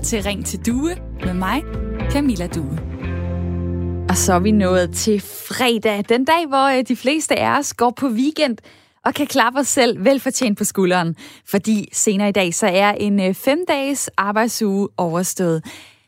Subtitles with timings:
[0.00, 1.62] lytter til Ring til Due med mig,
[2.10, 2.78] Camilla Due.
[4.08, 7.74] Og så er vi nået til fredag, den dag, hvor øh, de fleste af os
[7.74, 8.58] går på weekend
[9.04, 11.16] og kan klappe os selv velfortjent på skulderen.
[11.46, 15.64] Fordi senere i dag, så er en øh, fem-dages arbejdsuge overstået.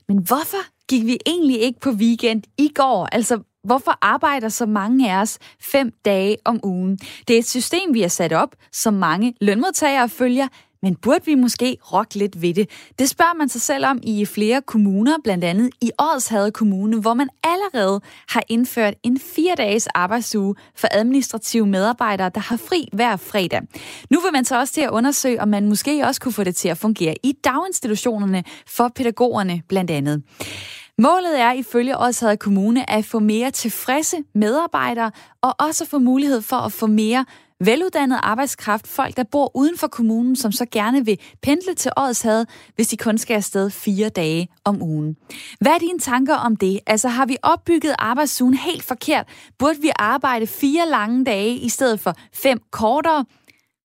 [0.09, 3.09] Men hvorfor gik vi egentlig ikke på weekend i går?
[3.13, 6.99] Altså, Hvorfor arbejder så mange af os fem dage om ugen?
[7.29, 10.49] Det er et system, vi har sat op, som mange lønmodtagere følger,
[10.83, 12.71] men burde vi måske rokke lidt ved det?
[12.99, 17.15] Det spørger man sig selv om i flere kommuner, blandt andet i Årshade Kommune, hvor
[17.15, 23.17] man allerede har indført en fire dages arbejdsuge for administrative medarbejdere, der har fri hver
[23.17, 23.61] fredag.
[24.11, 26.57] Nu vil man så også til at undersøge, om man måske også kunne få det
[26.57, 30.23] til at fungere i daginstitutionerne for pædagogerne blandt andet.
[30.99, 35.11] Målet er ifølge Odsherred Kommune at få mere tilfredse medarbejdere
[35.43, 37.25] og også få mulighed for at få mere
[37.67, 42.47] veluddannet arbejdskraft, folk der bor uden for kommunen, som så gerne vil pendle til Odsherred,
[42.75, 45.17] hvis de kun skal afsted fire dage om ugen.
[45.61, 46.81] Hvad er dine tanker om det?
[46.87, 49.29] Altså har vi opbygget arbejdsugen helt forkert?
[49.59, 53.25] Burde vi arbejde fire lange dage i stedet for fem kortere?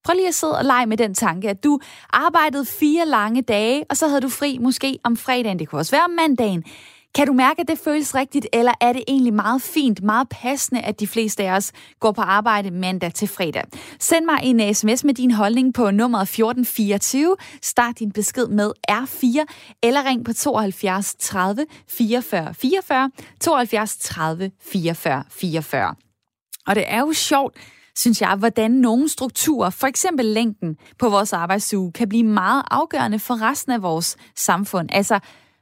[0.04, 1.78] Prøv lige at sidde og lege med den tanke, at du
[2.10, 5.58] arbejdede fire lange dage, og så havde du fri måske om fredagen.
[5.58, 6.64] Det kunne også være om mandagen.
[7.14, 10.80] Kan du mærke, at det føles rigtigt, eller er det egentlig meget fint, meget passende,
[10.80, 13.64] at de fleste af os går på arbejde mandag til fredag?
[14.00, 17.36] Send mig en øh, sms med din holdning på nummer 1424.
[17.62, 19.44] Start din besked med R4,
[19.82, 25.94] eller ring på 72 30 44 44, 72 30 44 44.
[26.66, 27.56] Og det er jo sjovt,
[27.96, 33.18] synes jeg, hvordan nogle strukturer, for eksempel længden på vores arbejdsuge, kan blive meget afgørende
[33.18, 34.88] for resten af vores samfund.
[34.92, 35.18] Altså,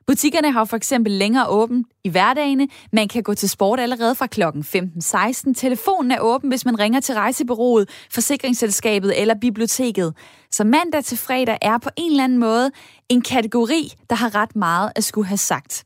[0.07, 2.69] Butikkerne har for eksempel længere åben i hverdagene.
[2.93, 4.43] Man kan gå til sport allerede fra kl.
[4.43, 5.55] 15.16.
[5.55, 10.15] Telefonen er åben, hvis man ringer til rejsebureauet, forsikringsselskabet eller biblioteket.
[10.51, 12.71] Så mandag til fredag er på en eller anden måde
[13.09, 15.85] en kategori, der har ret meget at skulle have sagt.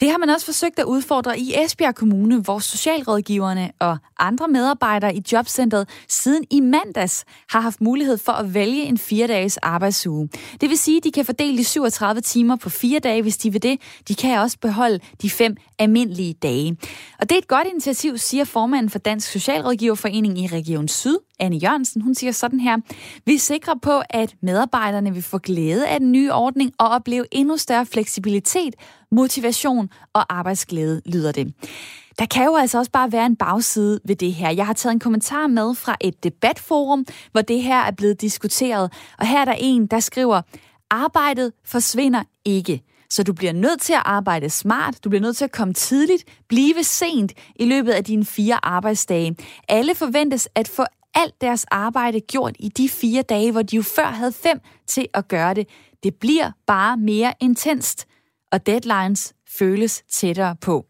[0.00, 5.14] Det har man også forsøgt at udfordre i Esbjerg Kommune, hvor socialrådgiverne og andre medarbejdere
[5.14, 10.28] i jobcentret siden i mandags har haft mulighed for at vælge en fire-dages arbejdsuge.
[10.60, 13.52] Det vil sige, at de kan fordele de 37 timer på fire dage, hvis de
[13.52, 13.80] vil det.
[14.08, 16.76] De kan også beholde de fem almindelige dage.
[17.18, 21.56] Og det er et godt initiativ, siger formanden for Dansk Socialrådgiverforening i Region Syd, Anne
[21.56, 22.02] Jørgensen.
[22.02, 22.76] Hun siger sådan her.
[23.26, 27.24] Vi er sikre på, at medarbejderne vil få glæde af den nye ordning og opleve
[27.30, 28.74] endnu større fleksibilitet
[29.10, 31.54] motivation og arbejdsglæde, lyder det.
[32.18, 34.50] Der kan jo altså også bare være en bagside ved det her.
[34.50, 38.92] Jeg har taget en kommentar med fra et debatforum, hvor det her er blevet diskuteret.
[39.18, 40.42] Og her er der en, der skriver,
[40.90, 42.82] arbejdet forsvinder ikke.
[43.10, 46.24] Så du bliver nødt til at arbejde smart, du bliver nødt til at komme tidligt,
[46.48, 49.36] blive sent i løbet af dine fire arbejdsdage.
[49.68, 50.84] Alle forventes at få
[51.18, 55.06] alt deres arbejde gjort i de fire dage, hvor de jo før havde fem til
[55.14, 55.68] at gøre det.
[56.02, 58.06] Det bliver bare mere intenst
[58.52, 60.86] og deadlines føles tættere på.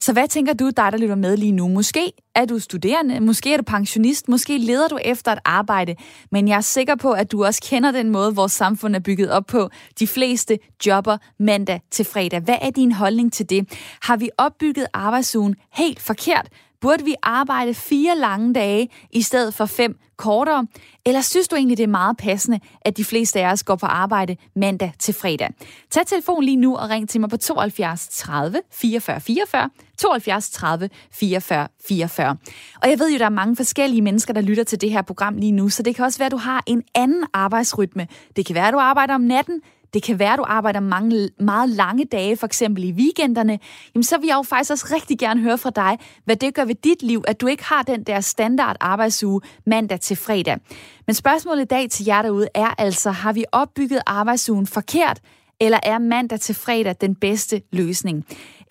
[0.00, 1.68] Så hvad tænker du, dig der lytter med lige nu?
[1.68, 5.94] Måske er du studerende, måske er du pensionist, måske leder du efter et arbejde,
[6.30, 9.30] men jeg er sikker på, at du også kender den måde, vores samfund er bygget
[9.30, 9.70] op på.
[9.98, 12.40] De fleste jobber mandag til fredag.
[12.40, 13.68] Hvad er din holdning til det?
[14.02, 16.48] Har vi opbygget arbejdsugen helt forkert?
[16.84, 20.66] Burde vi arbejde fire lange dage i stedet for fem kortere?
[21.06, 23.86] Eller synes du egentlig, det er meget passende, at de fleste af os går på
[23.86, 25.50] arbejde mandag til fredag?
[25.90, 30.90] Tag telefon lige nu og ring til mig på 72 30 44 44, 72 30
[31.12, 32.36] 44 44.
[32.82, 35.36] Og jeg ved jo, der er mange forskellige mennesker, der lytter til det her program
[35.36, 38.06] lige nu, så det kan også være, at du har en anden arbejdsrytme.
[38.36, 39.60] Det kan være, at du arbejder om natten,
[39.94, 43.58] det kan være, at du arbejder mange, meget lange dage, for eksempel i weekenderne,
[43.94, 46.64] jamen så vil jeg jo faktisk også rigtig gerne høre fra dig, hvad det gør
[46.64, 50.58] ved dit liv, at du ikke har den der standard arbejdsuge mandag til fredag.
[51.06, 55.20] Men spørgsmålet i dag til jer derude er altså, har vi opbygget arbejdsugen forkert,
[55.60, 58.24] eller er mandag til fredag den bedste løsning?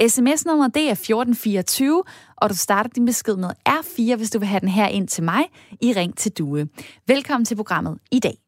[0.08, 2.04] SMS-nummer det er 1424,
[2.38, 5.24] og du starter din besked med R4, hvis du vil have den her ind til
[5.24, 5.44] mig
[5.82, 6.68] i Ring til Due.
[7.08, 8.43] Velkommen til programmet i dag.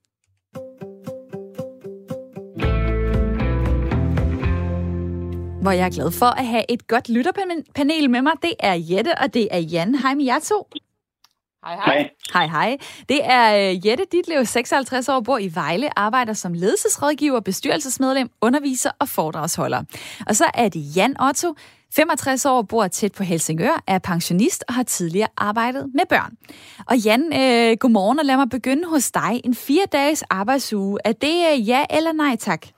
[5.65, 8.33] Hvor jeg er glad for at have et godt lytterpanel med mig.
[8.41, 9.95] Det er Jette, og det er Jan.
[9.95, 10.67] Hej med jer to.
[11.65, 12.09] Hej, hej.
[12.33, 12.77] Hej, hej.
[13.09, 18.89] Det er uh, Jette Ditlev, 56 år, bor i Vejle, arbejder som ledelsesrådgiver, bestyrelsesmedlem, underviser
[18.99, 19.83] og foredragsholder.
[20.27, 21.55] Og så er det Jan Otto,
[21.95, 26.33] 65 år, bor tæt på Helsingør, er pensionist og har tidligere arbejdet med børn.
[26.85, 29.41] Og Jan, uh, godmorgen, og lad mig begynde hos dig.
[29.43, 32.74] En fire dages arbejdsuge, er det uh, ja eller nej tak?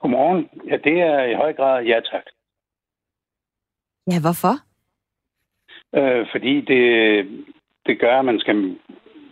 [0.00, 0.48] Godmorgen.
[0.70, 2.26] Ja, det er i høj grad ja tak.
[4.12, 4.54] Ja, hvorfor?
[5.98, 6.82] Øh, fordi det,
[7.86, 8.76] det gør, at man skal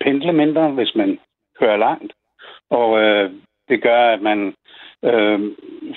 [0.00, 1.18] pendle mindre, hvis man
[1.58, 2.12] kører langt.
[2.70, 3.32] Og øh,
[3.68, 4.54] det gør, at man
[5.04, 5.38] øh,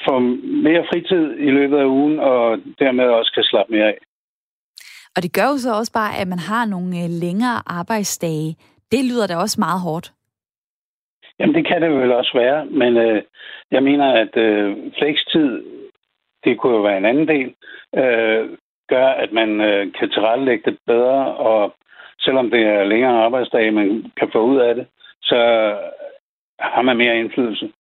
[0.06, 0.20] får
[0.64, 3.98] mere fritid i løbet af ugen, og dermed også kan slappe mere af.
[5.16, 8.56] Og det gør jo så også bare, at man har nogle øh, længere arbejdsdage.
[8.92, 10.14] Det lyder da også meget hårdt.
[11.40, 13.24] Jamen, det kan det vel også være, men øh,
[13.72, 15.64] jeg mener, at øh, flekstid,
[16.44, 17.54] det kunne jo være en anden del,
[17.96, 18.58] øh,
[18.90, 21.76] gør, at man øh, kan tilrettelægge det bedre, og
[22.20, 24.88] selvom det er længere arbejdsdage, man kan få ud af det,
[25.22, 25.38] så
[26.60, 27.72] har man mere indflydelse.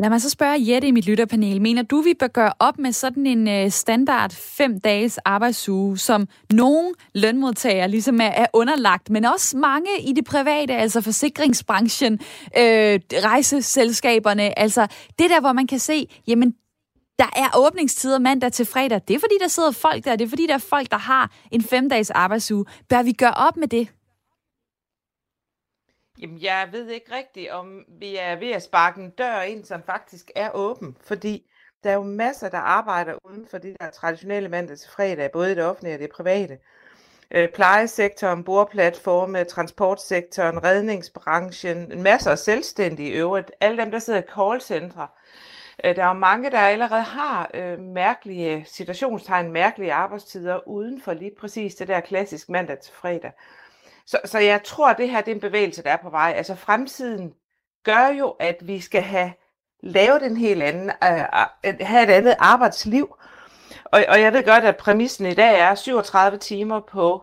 [0.00, 1.62] Lad mig så spørge Jette i mit lytterpanel.
[1.62, 6.28] Mener du, vi bør gøre op med sådan en øh, standard fem dages arbejdsuge, som
[6.52, 12.12] nogle lønmodtagere ligesom er, underlagt, men også mange i det private, altså forsikringsbranchen,
[12.58, 14.86] øh, rejseselskaberne, altså
[15.18, 16.54] det der, hvor man kan se, jamen
[17.18, 19.00] der er åbningstider mandag til fredag.
[19.08, 20.16] Det er fordi, der sidder folk der.
[20.16, 22.64] Det er fordi, der er folk, der har en fem-dages arbejdsuge.
[22.88, 23.88] Bør vi gøre op med det?
[26.20, 29.82] Jamen, jeg ved ikke rigtigt, om vi er ved at sparke en dør ind, som
[29.82, 30.96] faktisk er åben.
[31.00, 31.50] Fordi
[31.84, 35.54] der er jo masser, der arbejder uden for det der traditionelle mandag til fredag, både
[35.54, 36.58] det offentlige og det private.
[37.30, 43.50] Øh, plejesektoren, bordplatforme, transportsektoren, redningsbranchen, masser af selvstændige i øvrigt.
[43.60, 45.08] Alle dem, der sidder i callcentre.
[45.84, 51.12] Øh, der er jo mange, der allerede har øh, mærkelige situationstegn, mærkelige arbejdstider uden for
[51.12, 53.32] lige præcis det der klassisk mandag til fredag.
[54.08, 56.34] Så, så jeg tror, at det her det er en bevægelse, der er på vej.
[56.36, 57.32] Altså fremtiden
[57.84, 59.32] gør jo, at vi skal have
[59.82, 61.26] lavet en helt anden, øh, øh,
[61.64, 63.16] øh have et andet arbejdsliv.
[63.84, 67.22] Og, og jeg ved godt, at præmissen i dag er 37 timer på,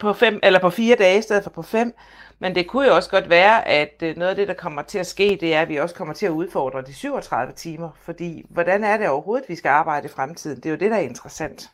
[0.00, 1.94] på, fem, eller på fire dage i stedet for på fem.
[2.38, 4.98] Men det kunne jo også godt være, at øh, noget af det, der kommer til
[4.98, 7.90] at ske, det er, at vi også kommer til at udfordre de 37 timer.
[8.02, 10.56] Fordi hvordan er det overhovedet, vi skal arbejde i fremtiden?
[10.56, 11.70] Det er jo det, der er interessant.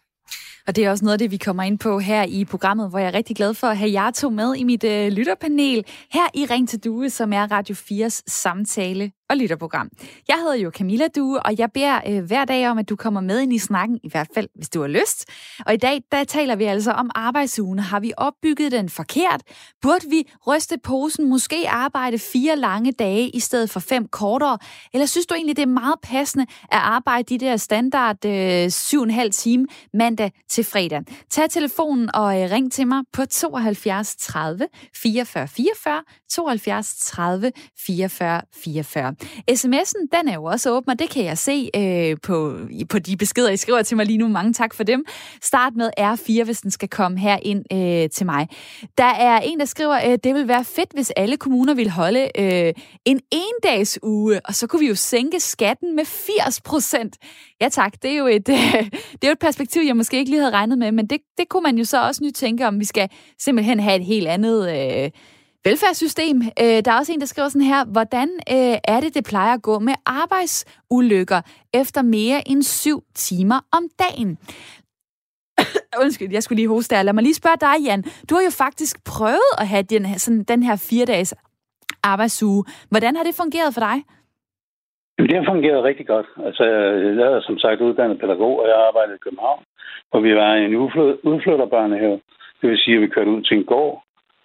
[0.69, 2.99] Og det er også noget af det, vi kommer ind på her i programmet, hvor
[2.99, 6.27] jeg er rigtig glad for at have jer to med i mit øh, lytterpanel her
[6.35, 9.89] i Ring til Due, som er Radio 4's samtale og lytterprogram.
[10.29, 13.21] Jeg hedder jo Camilla Due, og jeg beder øh, hver dag om, at du kommer
[13.21, 15.25] med ind i snakken, i hvert fald hvis du har lyst.
[15.67, 17.79] Og i dag, der taler vi altså om arbejdsugen.
[17.79, 19.43] Har vi opbygget den forkert?
[19.83, 24.59] Burde vi ryste posen, måske arbejde fire lange dage i stedet for fem kortere?
[24.93, 29.03] Eller synes du egentlig, det er meget passende at arbejde de der standard øh, syv
[29.03, 31.03] en halv time mandag til fredag?
[31.31, 37.53] Tag telefonen og øh, ring til mig på 72 30 44 44, 72 30
[37.87, 39.15] 44 44.
[39.51, 43.17] SMS'en, den er jo også åben, og det kan jeg se øh, på, på de
[43.17, 44.29] beskeder, I skriver til mig lige nu.
[44.29, 45.05] Mange tak for dem.
[45.43, 48.49] Start med R4, hvis den skal komme her ind øh, til mig.
[48.99, 52.29] Der er en, der skriver, øh, det vil være fedt, hvis alle kommuner vil holde
[52.39, 52.73] øh,
[53.05, 57.17] en endags uge, og så kunne vi jo sænke skatten med 80 procent.
[57.61, 60.31] Ja tak, det er jo et, øh, det er jo et perspektiv, jeg måske ikke
[60.31, 62.81] lige havde regnet med, men det, det kunne man jo så også nyt tænke, om
[62.81, 64.71] vi skal simpelthen have et helt andet...
[65.05, 65.11] Øh,
[65.69, 66.37] velfærdssystem.
[66.63, 69.55] Øh, der er også en, der skriver sådan her, hvordan øh, er det, det plejer
[69.55, 71.41] at gå med arbejdsulykker
[71.81, 74.31] efter mere end syv timer om dagen?
[76.03, 77.03] Undskyld, jeg skulle lige hoste der.
[77.03, 78.03] Lad mig lige spørge dig, Jan.
[78.29, 81.31] Du har jo faktisk prøvet at have den, sådan, den her fire-dages
[82.13, 82.65] arbejdsuge.
[82.93, 83.97] Hvordan har det fungeret for dig?
[85.29, 86.29] Det har fungeret rigtig godt.
[86.47, 86.65] Altså,
[87.21, 89.63] jeg er som sagt uddannet pædagog, og jeg arbejdede i København,
[90.11, 90.77] hvor vi var i en
[91.31, 92.21] udflytterbørnehave.
[92.61, 93.95] Det vil sige, at vi kørte ud til en gård,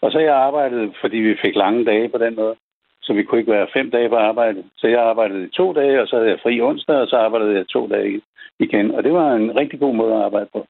[0.03, 2.55] og så jeg arbejdet, fordi vi fik lange dage på den måde.
[3.01, 4.63] Så vi kunne ikke være fem dage på arbejde.
[4.77, 7.55] Så jeg arbejdede i to dage, og så havde jeg fri onsdag, og så arbejdede
[7.55, 8.21] jeg to dage
[8.59, 8.91] igen.
[8.95, 10.65] Og det var en rigtig god måde at arbejde på.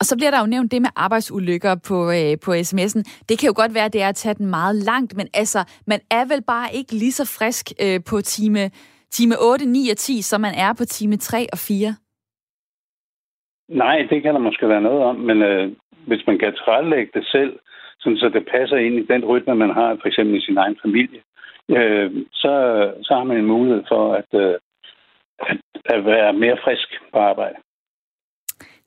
[0.00, 3.02] Og så bliver der jo nævnt det med arbejdsulykker på, øh, på sms'en.
[3.28, 5.60] Det kan jo godt være, at det er at tage den meget langt, men altså,
[5.86, 8.62] man er vel bare ikke lige så frisk øh, på time,
[9.10, 11.94] time 8, 9 og 10, som man er på time 3 og 4?
[13.68, 15.72] Nej, det kan der måske være noget om, men øh,
[16.06, 17.52] hvis man kan tilrettelægge det selv,
[18.06, 20.76] sådan så det passer ind i den rytme, man har for eksempel i sin egen
[20.84, 21.20] familie,
[21.78, 22.52] øh, så,
[23.02, 24.54] så har man en mulighed for at, øh,
[25.50, 27.56] at, at være mere frisk på arbejde.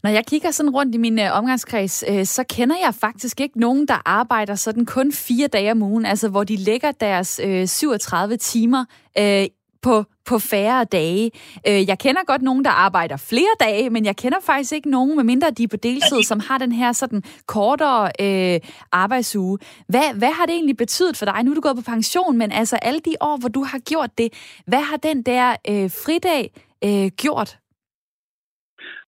[0.03, 3.59] Når jeg kigger sådan rundt i min øh, omgangskreds, øh, så kender jeg faktisk ikke
[3.59, 7.67] nogen, der arbejder sådan kun fire dage om ugen, altså hvor de lægger deres øh,
[7.67, 8.85] 37 timer
[9.17, 9.45] øh,
[9.81, 11.31] på, på færre dage.
[11.67, 15.15] Øh, jeg kender godt nogen, der arbejder flere dage, men jeg kender faktisk ikke nogen,
[15.15, 18.59] medmindre de er på deltid, som har den her sådan kortere øh,
[18.91, 19.57] arbejdsuge.
[19.88, 21.43] Hvad, hvad har det egentlig betydet for dig?
[21.43, 24.12] Nu er du gået på pension, men altså alle de år, hvor du har gjort
[24.17, 24.29] det,
[24.67, 26.43] hvad har den der øh, fridag
[26.88, 27.50] øh, gjort?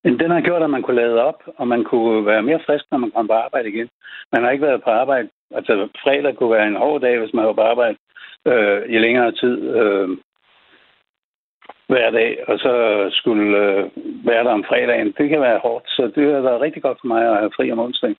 [0.04, 2.98] Den har gjort, at man kunne lade op, og man kunne være mere frisk, når
[2.98, 3.90] man kom på arbejde igen.
[4.34, 5.30] Man har ikke været på arbejde.
[5.52, 7.98] Altså, fredag kunne være en hård dag, hvis man var på arbejde
[8.46, 9.56] øh, i længere tid.
[9.80, 10.10] Øh,
[11.92, 12.74] hver dag, og så
[13.20, 13.82] skulle øh,
[14.30, 15.14] være der om fredagen.
[15.18, 17.72] Det kan være hårdt, så det har været rigtig godt for mig at have fri
[17.72, 18.18] om onsdagen.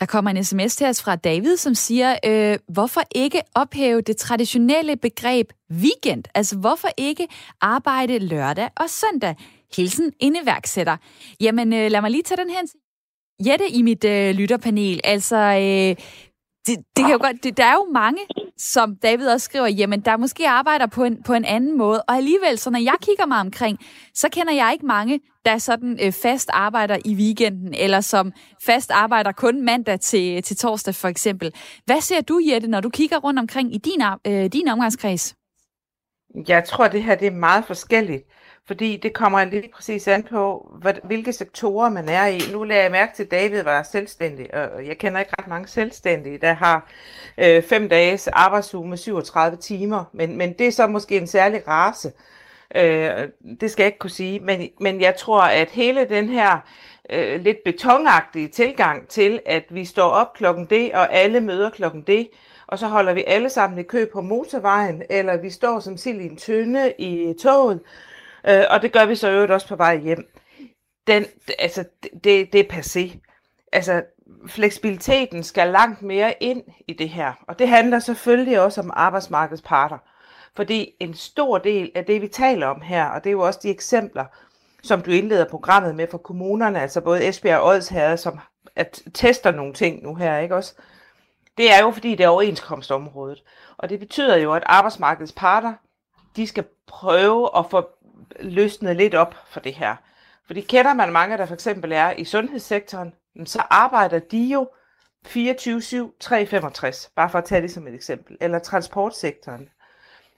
[0.00, 4.16] Der kommer en sms til os fra David, som siger, øh, hvorfor ikke ophæve det
[4.16, 5.46] traditionelle begreb
[5.84, 6.24] weekend?
[6.34, 7.26] Altså, hvorfor ikke
[7.60, 9.34] arbejde lørdag og søndag?
[9.76, 10.96] Hilsen en iværksætter.
[11.40, 12.62] Jamen, øh, lad mig lige tage den her.
[13.46, 15.00] Jette i mit øh, lytterpanel.
[15.04, 15.92] Altså, øh,
[16.66, 18.20] det, det kan jo godt, det, der er jo mange,
[18.58, 22.16] som David også skriver, jamen der måske arbejder på en, på en anden måde, og
[22.16, 23.78] alligevel, så når jeg kigger mig omkring,
[24.14, 28.32] så kender jeg ikke mange, der sådan øh, fast arbejder i weekenden, eller som
[28.66, 31.52] fast arbejder kun mandag til, til torsdag for eksempel.
[31.84, 35.34] Hvad ser du, Jette, når du kigger rundt omkring i din, øh, din omgangskreds?
[36.48, 38.22] Jeg tror, det her det er meget forskelligt.
[38.68, 40.72] Fordi det kommer lige præcis an på,
[41.04, 42.40] hvilke sektorer man er i.
[42.52, 45.68] Nu lagde jeg mærke til, at David var selvstændig, og jeg kender ikke ret mange
[45.68, 46.90] selvstændige, der har
[47.38, 50.04] øh, fem dages arbejdsuge med 37 timer.
[50.12, 52.12] Men, men det er så måske en særlig race.
[52.74, 53.28] Øh,
[53.60, 54.40] det skal jeg ikke kunne sige.
[54.40, 56.58] Men, men jeg tror, at hele den her
[57.10, 62.02] øh, lidt betonagtige tilgang til, at vi står op klokken det, og alle møder klokken
[62.02, 62.28] det,
[62.66, 66.20] og så holder vi alle sammen i kø på motorvejen, eller vi står som sild
[66.20, 67.80] i en tynde i toget,
[68.46, 70.32] Øh, og det gør vi så øvrigt også på vej hjem.
[71.06, 71.26] Den,
[71.58, 71.84] altså,
[72.24, 73.18] det, det er passé.
[73.72, 74.02] Altså,
[74.46, 77.32] fleksibiliteten skal langt mere ind i det her.
[77.48, 79.98] Og det handler selvfølgelig også om arbejdsmarkedets parter.
[80.56, 83.60] Fordi en stor del af det, vi taler om her, og det er jo også
[83.62, 84.24] de eksempler,
[84.82, 88.40] som du indleder programmet med for kommunerne, altså både Esbjerg og Odsherred, som
[88.76, 90.74] at tester nogle ting nu her, ikke også?
[91.58, 93.42] Det er jo fordi, det er overenskomstområdet.
[93.78, 95.74] Og det betyder jo, at arbejdsmarkedets parter,
[96.36, 97.88] de skal prøve at få
[98.40, 99.96] løsnet lidt op for det her.
[100.46, 104.68] Fordi kender man mange, der for eksempel er i sundhedssektoren, så arbejder de jo
[105.26, 105.30] 24-7,
[106.20, 108.36] 365, bare for at tage det som et eksempel.
[108.40, 109.68] Eller transportsektoren.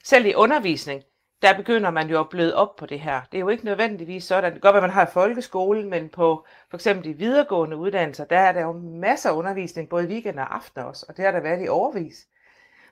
[0.05, 1.03] Selv i undervisning,
[1.43, 3.21] der begynder man jo at bløde op på det her.
[3.33, 4.53] Det er jo ikke nødvendigvis sådan.
[4.53, 8.25] Det går godt at man har i folkeskolen, men på for eksempel de videregående uddannelser,
[8.25, 11.33] der er der jo masser af undervisning, både weekend og aften også, og det har
[11.33, 12.27] der været i overvis.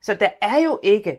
[0.02, 1.18] Så der er jo ikke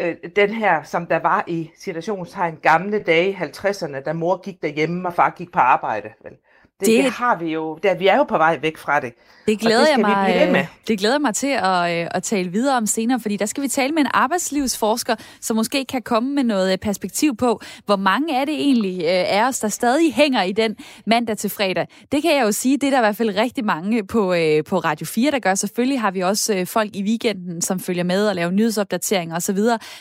[0.00, 4.62] øh, den her, som der var i situationstegn gamle dage i 50'erne, da mor gik
[4.62, 6.12] derhjemme og far gik på arbejde.
[6.22, 6.36] Vel?
[6.80, 9.12] Det, det, det har vi jo, der, vi er jo på vej væk fra det.
[9.46, 10.66] Det glæder, det jeg, mig, med.
[10.88, 13.68] det glæder mig til at, øh, at tale videre om senere, fordi der skal vi
[13.68, 18.36] tale med en arbejdslivsforsker, som måske kan komme med noget øh, perspektiv på, hvor mange
[18.36, 21.86] er det egentlig øh, af os, der stadig hænger i den mandag til fredag.
[22.12, 24.34] Det kan jeg jo sige, det er der i hvert fald rigtig mange på,
[24.68, 25.54] på Radio 4, der gør.
[25.54, 29.58] Selvfølgelig har vi også folk i weekenden, som følger med og laver nyhedsopdateringer osv.,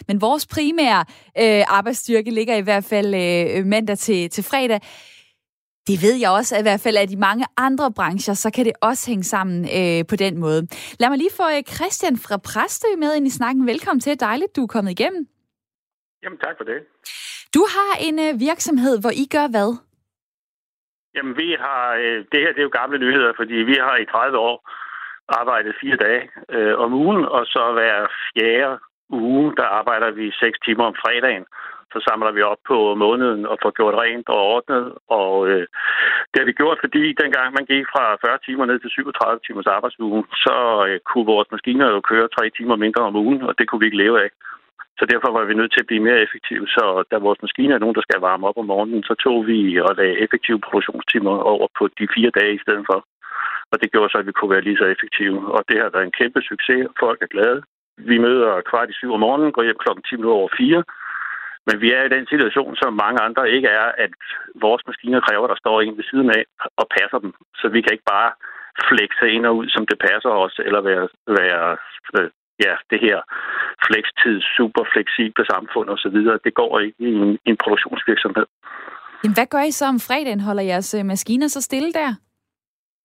[0.07, 1.05] men vores primære
[1.39, 4.79] øh, arbejdsstyrke ligger i hvert fald øh, mandag til, til fredag.
[5.89, 8.65] Det ved jeg også, at i hvert fald af de mange andre brancher, så kan
[8.65, 10.61] det også hænge sammen øh, på den måde.
[10.99, 13.61] Lad mig lige få øh, Christian fra Præstø med ind i snakken.
[13.71, 14.19] Velkommen til.
[14.19, 15.23] Dejligt, du er kommet igennem.
[16.23, 16.79] Jamen, tak for det.
[17.55, 19.71] Du har en øh, virksomhed, hvor I gør hvad?
[21.15, 21.83] Jamen, vi har...
[22.03, 24.57] Øh, det her det er jo gamle nyheder, fordi vi har i 30 år
[25.41, 26.23] arbejdet fire dage
[26.55, 27.95] øh, om ugen, og så hver
[28.29, 28.79] fjerde
[29.09, 31.45] uge, der arbejder vi seks timer om fredagen
[31.93, 34.83] så samler vi op på måneden og får gjort rent og ordnet.
[35.19, 35.65] Og øh,
[36.31, 39.69] det har vi gjort, fordi dengang man gik fra 40 timer ned til 37 timers
[39.75, 43.65] arbejdsuge, så øh, kunne vores maskiner jo køre tre timer mindre om ugen, og det
[43.65, 44.29] kunne vi ikke leve af.
[44.99, 46.65] Så derfor var vi nødt til at blive mere effektive.
[46.75, 49.59] Så da vores maskiner er nogen, der skal varme op om morgenen, så tog vi
[49.85, 52.99] og lagde effektive produktionstimer over på de fire dage i stedet for.
[53.71, 55.39] Og det gjorde så, at vi kunne være lige så effektive.
[55.55, 56.81] Og det har været en kæmpe succes.
[56.99, 57.61] Folk er glade.
[58.11, 60.83] Vi møder kvart i syv om morgenen, går hjem klokken 10 over fire.
[61.69, 64.13] Men vi er i den situation, som mange andre ikke er, at
[64.65, 66.43] vores maskiner kræver, at der står en ved siden af
[66.79, 67.31] og passer dem.
[67.59, 68.31] Så vi kan ikke bare
[68.91, 71.05] flexe ind og ud, som det passer os, eller være,
[71.37, 72.29] være
[72.65, 73.17] ja, det her
[73.87, 76.17] flekstid, super fleksible samfund osv.
[76.45, 78.47] Det går ikke i en, en produktionsvirksomhed.
[79.21, 80.41] Jamen, hvad gør I så om fredagen?
[80.47, 82.11] Holder jeres øh, maskiner så stille der?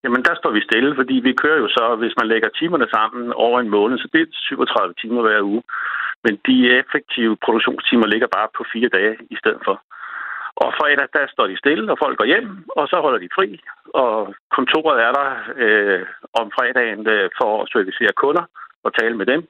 [0.05, 3.33] Jamen, der står vi stille, fordi vi kører jo så, hvis man lægger timerne sammen
[3.33, 5.63] over en måned, så det er 37 timer hver uge.
[6.25, 9.77] Men de effektive produktionstimer ligger bare på fire dage i stedet for.
[10.63, 13.49] Og fredag, der står de stille, og folk går hjem, og så holder de fri.
[14.03, 15.31] Og kontoret er der
[15.65, 16.03] øh,
[16.41, 18.45] om fredagen øh, for at servicere kunder
[18.85, 19.43] og tale med dem.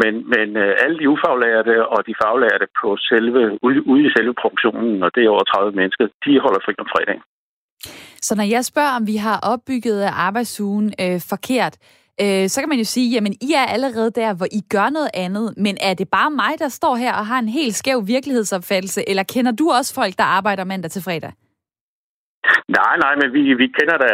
[0.00, 4.34] Men, men øh, alle de ufaglærte og de faglærte på selve, ude, ude i selve
[4.42, 7.24] produktionen, og det er over 30 mennesker, de holder fri om fredagen.
[8.26, 11.74] Så når jeg spørger, om vi har opbygget arbejdsugen øh, forkert,
[12.22, 15.10] øh, så kan man jo sige, jamen I er allerede der, hvor I gør noget
[15.14, 19.00] andet, men er det bare mig, der står her og har en helt skæv virkelighedsopfattelse,
[19.10, 21.32] eller kender du også folk, der arbejder mandag til fredag?
[22.78, 24.10] Nej, nej, men vi, vi kender da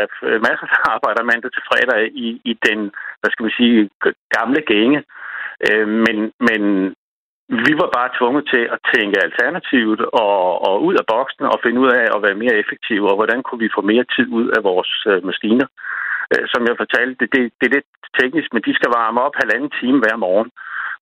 [0.48, 2.78] masser, der arbejder mandag til fredag i, i den,
[3.20, 3.90] hvad skal man sige,
[4.36, 4.98] gamle gænge.
[5.68, 6.16] Øh, men,
[6.48, 6.62] men
[7.66, 10.38] vi var bare tvunget til at tænke alternativt og,
[10.68, 13.60] og ud af boksen og finde ud af at være mere effektive, og hvordan kunne
[13.64, 15.66] vi få mere tid ud af vores øh, maskiner.
[16.32, 19.34] Øh, som jeg fortalte, det, det, det er lidt teknisk, men de skal varme op
[19.42, 20.50] halvanden time hver morgen.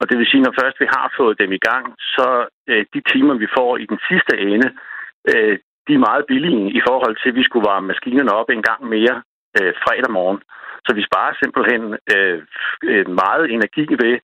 [0.00, 2.28] Og det vil sige, når først vi har fået dem i gang, så
[2.70, 4.68] øh, de timer, vi får i den sidste ende,
[5.30, 8.62] øh, de er meget billige i forhold til, at vi skulle varme maskinerne op en
[8.62, 9.16] gang mere
[9.58, 10.40] øh, fredag morgen.
[10.87, 11.82] Så vi sparer simpelthen
[12.14, 12.38] øh,
[12.90, 14.14] øh meget energi ved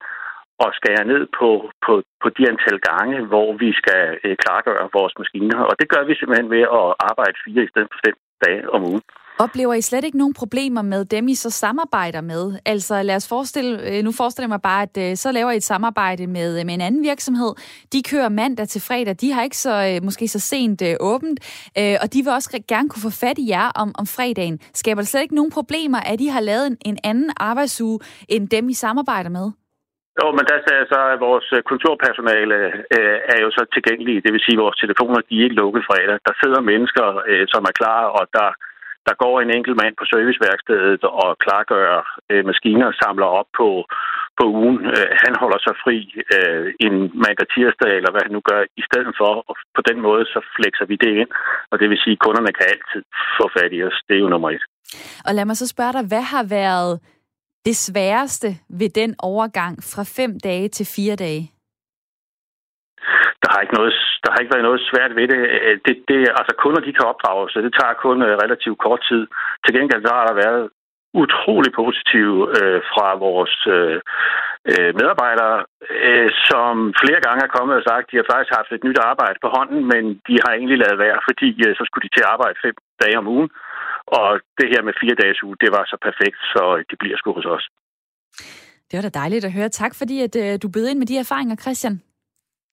[0.64, 1.48] at skære ned på,
[1.86, 1.92] på,
[2.22, 5.60] på de antal gange, hvor vi skal øh, klargøre vores maskiner.
[5.70, 8.82] Og det gør vi simpelthen ved at arbejde fire i stedet for fem dage om
[8.90, 9.02] ugen.
[9.38, 12.58] Oplever I slet ikke nogen problemer med dem, I så samarbejder med?
[12.66, 15.56] Altså lad os forestille, øh, nu forestiller jeg mig bare, at øh, så laver I
[15.56, 17.52] et samarbejde med, øh, med en anden virksomhed.
[17.92, 21.38] De kører mandag til fredag, de har ikke så måske så sent åbent,
[22.02, 24.56] og de vil også gerne kunne få fat i jer om, om fredagen.
[24.80, 27.98] Skaber det slet ikke nogen problemer, at I har lavet en, en anden arbejdsuge,
[28.28, 29.46] end dem, I samarbejder med?
[30.20, 32.58] Jo, men der er så, at vores kontorpersonale
[32.96, 34.22] øh, er jo så tilgængelige.
[34.24, 36.18] Det vil sige, at vores telefoner de er ikke lukket fredag.
[36.28, 38.48] Der sidder mennesker, øh, som er klar, og der
[39.08, 41.92] der går en enkelt mand på serviceværkstedet og klargør
[42.30, 43.68] øh, maskiner og samler op på,
[44.38, 44.78] på ugen.
[44.94, 45.96] Øh, han holder sig fri
[46.36, 46.94] øh, en
[47.24, 49.32] mandag tirsdag, eller hvad han nu gør, i stedet for.
[49.48, 51.30] Og på den måde, så flexer vi det ind.
[51.70, 53.02] Og det vil sige, at kunderne kan altid
[53.38, 53.98] få fat i os.
[54.08, 54.64] Det er jo nummer et.
[55.26, 56.92] Og lad mig så spørge dig, hvad har været
[57.68, 58.48] det sværeste
[58.80, 61.42] ved den overgang fra fem dage til fire dage?
[63.42, 63.94] Der har ikke noget
[64.24, 65.40] der har ikke været noget svært ved det.
[65.56, 69.02] Øh, det, det altså kunder, de kan opdrage, så det tager kun øh, relativt kort
[69.08, 69.22] tid.
[69.64, 70.62] Til gengæld der har der været
[71.22, 72.28] utrolig positiv
[72.58, 73.98] øh, fra vores øh,
[74.70, 75.56] øh, medarbejdere,
[76.06, 79.00] øh, som flere gange er kommet og sagt, at de har faktisk haft et nyt
[79.12, 82.26] arbejde på hånden, men de har egentlig lavet værd, fordi øh, så skulle de til
[82.26, 83.50] at arbejde fem dage om ugen.
[84.18, 84.28] Og
[84.58, 87.48] det her med fire dages uge, det var så perfekt, så de bliver sgu hos
[87.56, 87.64] os.
[88.88, 89.68] Det var da dejligt at høre.
[89.68, 91.94] Tak fordi, at øh, du bød ind med de erfaringer, Christian.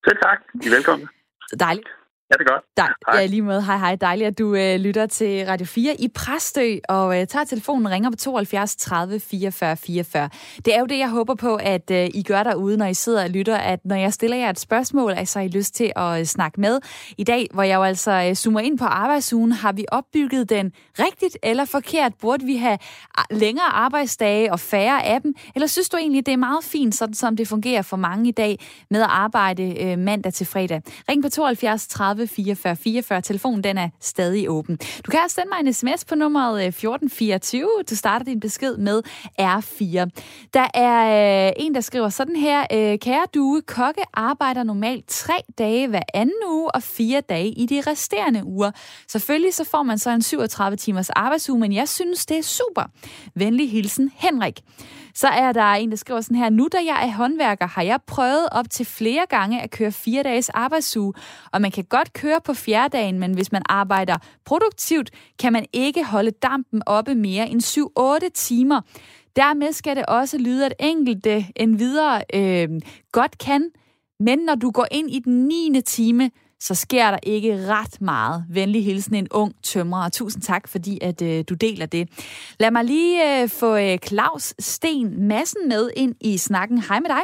[0.06, 0.40] Selv tak.
[0.64, 1.08] I er velkommen.
[1.56, 1.88] Dejligt.
[2.32, 2.64] Ja, det er godt.
[2.78, 3.20] Dej, hej.
[3.20, 3.64] Ja, lige måde.
[3.64, 3.96] Hej, hej.
[3.96, 8.10] Dejligt, at du øh, lytter til Radio 4 i Præstø, og øh, tager telefonen ringer
[8.10, 10.30] på 72 30 44 44.
[10.66, 13.24] Det er jo det, jeg håber på, at øh, I gør derude, når I sidder
[13.24, 16.20] og lytter, at når jeg stiller jer et spørgsmål, så har I lyst til at
[16.20, 16.80] øh, snakke med.
[17.18, 20.72] I dag, hvor jeg jo altså øh, zoomer ind på arbejdsugen, har vi opbygget den
[21.00, 22.14] rigtigt eller forkert?
[22.22, 22.78] Burde vi have
[23.32, 25.34] længere arbejdsdage og færre af dem?
[25.56, 28.32] Eller synes du egentlig, det er meget fint, sådan som det fungerer for mange i
[28.32, 30.82] dag, med at arbejde øh, mandag til fredag?
[31.10, 33.22] Ring på 72 30 30 44 44.
[33.22, 34.78] Telefonen den er stadig åben.
[35.06, 37.70] Du kan også sende mig en sms på nummeret øh, 1424.
[37.90, 39.02] Du starter din besked med
[39.42, 40.10] R4.
[40.54, 42.66] Der er øh, en, der skriver sådan her.
[42.74, 47.66] Øh, kære due, kokke arbejder normalt tre dage hver anden uge og fire dage i
[47.66, 48.72] de resterende uger.
[49.08, 52.84] Selvfølgelig så får man så en 37 timers arbejdsuge, men jeg synes, det er super.
[53.36, 54.62] Venlig hilsen, Henrik.
[55.16, 58.00] Så er der en, der skriver sådan her, nu da jeg er håndværker, har jeg
[58.08, 61.14] prøvet op til flere gange at køre fire dages arbejdsuge,
[61.52, 66.04] og man kan godt køre på fjerdedagen, men hvis man arbejder produktivt, kan man ikke
[66.04, 67.62] holde dampen oppe mere end
[68.26, 68.82] 7-8 timer.
[69.36, 72.70] Dermed skal det også lyde, at enkelte endvidere øh,
[73.12, 73.70] godt kan,
[74.20, 75.82] men når du går ind i den 9.
[75.86, 78.46] time, så sker der ikke ret meget.
[78.50, 82.10] Venlig hilsen en ung tømrer, og tusind tak, fordi at øh, du deler det.
[82.60, 86.78] Lad mig lige øh, få øh, Claus Sten Massen med ind i snakken.
[86.78, 87.22] Hej med dig.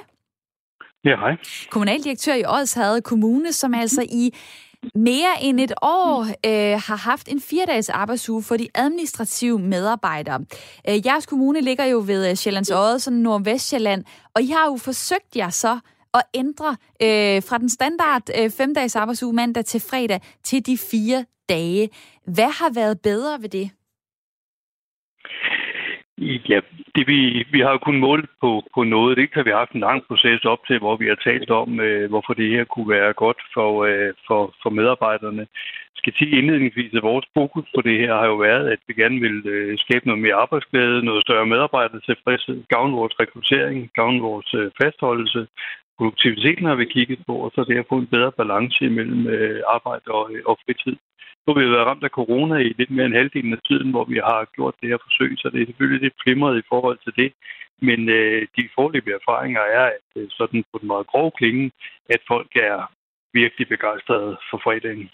[1.04, 1.38] Ja, hej.
[1.70, 4.34] Kommunaldirektør i Odsherred Kommune, som altså i
[4.96, 10.40] mere end et år øh, har haft en fire-dages arbejdsuge for de administrative medarbejdere.
[10.90, 14.04] Øh, jeres kommune ligger jo ved øh, Sjællands Odde, sådan Nordvestjylland,
[14.36, 15.80] og I har jo forsøgt jer så
[16.18, 16.70] at ændre
[17.06, 21.90] øh, fra den standard øh, fem-dages arbejdsuge mandag til fredag til de fire dage.
[22.36, 23.72] Hvad har været bedre ved det?
[26.50, 26.60] Ja,
[26.96, 29.18] det vi, vi har jo kun målt på, på noget.
[29.18, 31.80] Det kan vi have haft en lang proces op til, hvor vi har talt om,
[31.80, 35.44] øh, hvorfor det her kunne være godt for, øh, for, for medarbejderne.
[35.96, 38.94] Jeg skal sige indledningsvis, at vores fokus på det her har jo været, at vi
[38.94, 44.54] gerne vil øh, skabe noget mere arbejdsglæde, noget større medarbejdertilfredshed, gavne vores rekruttering, gavne vores
[44.54, 45.48] øh, fastholdelse,
[45.98, 49.62] produktiviteten har vi kigget på, og så det at få en bedre balance imellem øh,
[49.76, 50.98] arbejde og, øh, og fritid.
[51.44, 54.06] Nu har vi været ramt af corona i lidt mere end halvdelen af tiden, hvor
[54.06, 57.14] vi har gjort det her forsøg, så det er selvfølgelig lidt flimret i forhold til
[57.22, 57.30] det.
[57.82, 61.72] Men øh, de forløbige erfaringer er, at øh, sådan på den meget grove klinge,
[62.10, 62.92] at folk er
[63.34, 65.10] virkelig begejstrede for fredagen.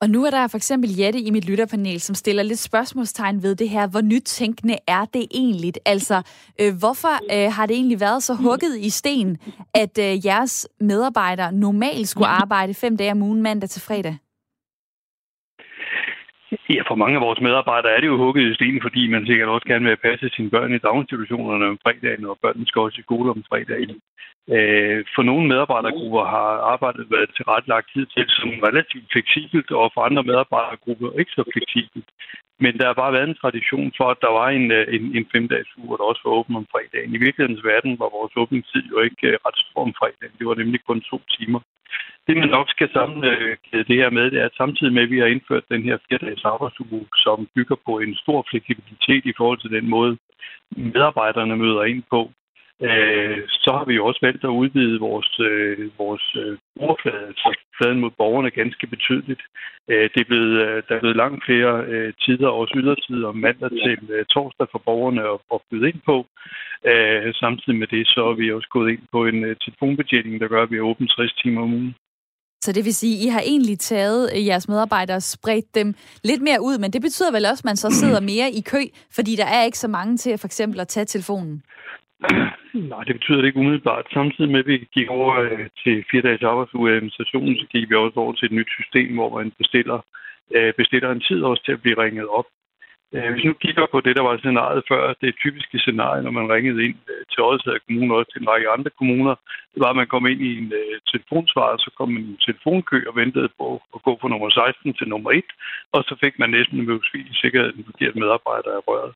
[0.00, 3.54] Og nu er der for eksempel Jette i mit lytterpanel, som stiller lidt spørgsmålstegn ved
[3.54, 3.86] det her.
[3.86, 5.72] Hvor nytænkende er det egentlig?
[5.86, 6.22] Altså,
[6.60, 9.38] øh, hvorfor øh, har det egentlig været så hugget i sten,
[9.74, 14.18] at øh, jeres medarbejdere normalt skulle arbejde fem dage om ugen mandag til fredag?
[16.50, 19.48] Ja, for mange af vores medarbejdere er det jo hugget i sten, fordi man sikkert
[19.48, 23.06] også gerne vil passe sine børn i daginstitutionerne om fredagen, og børnene skal også i
[23.08, 23.96] skole om fredagen.
[24.54, 29.70] Øh, for nogle medarbejdergrupper har arbejdet været til ret lang tid til som relativt fleksibelt,
[29.70, 32.08] og for andre medarbejdergrupper ikke så fleksibelt.
[32.64, 35.26] Men der har bare været en tradition for, at der var en, øh, en, en
[35.34, 37.14] femdages uge, der også var åben om fredagen.
[37.14, 40.38] I virkelighedens verden var vores åbningstid jo ikke øh, ret stor om fredagen.
[40.38, 41.60] Det var nemlig kun to timer.
[42.26, 45.10] Det, man nok skal sammenkæde øh, det her med, det er, at samtidig med, at
[45.10, 49.58] vi har indført den her fire-dages arbejdsuge, som bygger på en stor fleksibilitet i forhold
[49.60, 50.18] til den måde,
[50.70, 52.32] medarbejderne møder ind på,
[52.82, 57.48] øh, så har vi jo også valgt at udvide vores, øh, vores øh, brugerflade, altså
[57.76, 59.42] fladen mod borgerne, ganske betydeligt.
[59.90, 63.70] Øh, det er blevet, øh, der er blevet langt flere øh, tider, også ydertider, mandag
[63.70, 66.16] til øh, torsdag for borgerne at, at byde ind på.
[66.90, 70.48] Øh, samtidig med det, så er vi også gået ind på en øh, telefonbetjening, der
[70.48, 71.94] gør, at vi er åbent 60 timer om ugen.
[72.64, 75.94] Så det vil sige, at I har egentlig taget øh, jeres medarbejdere og spredt dem
[76.24, 78.82] lidt mere ud, men det betyder vel også, at man så sidder mere i kø,
[79.14, 81.62] fordi der er ikke så mange til for eksempel at tage telefonen?
[82.74, 84.06] Nej, det betyder det ikke umiddelbart.
[84.12, 87.94] Samtidig med, at vi gik over øh, til fire dages arbejdsuge administrationen, så gik vi
[87.94, 89.98] også over til et nyt system, hvor man bestiller,
[90.56, 92.48] øh, bestiller en tid også til at blive ringet op.
[93.14, 96.52] Øh, hvis nu kigger på det, der var scenariet før, det typiske scenarie, når man
[96.54, 99.34] ringede ind øh, til Odsherred Kommune og til en række andre kommuner,
[99.72, 102.44] det var, at man kom ind i en øh, telefonsvar, så kom man i en
[102.46, 105.44] telefonkø og ventede på at gå fra nummer 16 til nummer 1,
[105.92, 109.12] og så fik man næsten med i sikkerhed den forkerte medarbejder af røret.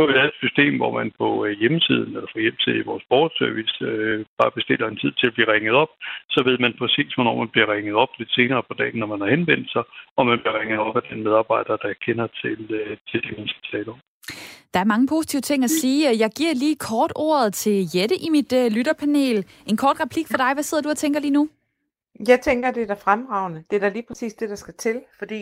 [0.00, 3.04] Nu er det et system, hvor man på øh, hjemmesiden eller får hjælp til vores
[3.10, 5.92] borgerservice øh, bare bestiller en tid til at blive ringet op.
[6.34, 9.20] Så ved man præcis, hvornår man bliver ringet op lidt senere på dagen, når man
[9.22, 9.84] har henvendt sig,
[10.16, 13.48] og man bliver ringet op af den medarbejder, der kender til, øh, til det, man
[13.52, 13.98] skal tale om.
[14.74, 16.18] Der er mange positive ting at sige.
[16.24, 19.38] Jeg giver lige kort ordet til Jette i mit øh, lytterpanel.
[19.70, 20.50] En kort replik for dig.
[20.54, 21.48] Hvad sidder du og tænker lige nu?
[22.28, 23.64] Jeg tænker, det er da fremragende.
[23.70, 25.40] Det er da lige præcis det, der skal til, fordi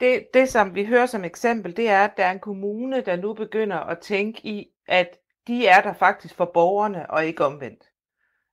[0.00, 3.16] det, det, som vi hører som eksempel, det er, at der er en kommune, der
[3.16, 7.84] nu begynder at tænke i, at de er der faktisk for borgerne og ikke omvendt.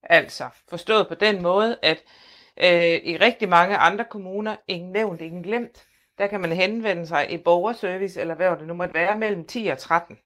[0.04, 2.04] Altså forstået på den måde, at
[2.58, 5.86] øh, i rigtig mange andre kommuner, ingen nævnt, ingen glemt,
[6.17, 9.67] der kan man henvende sig i borgerservice, eller hvad det nu måtte være, mellem 10
[9.67, 10.17] og 13.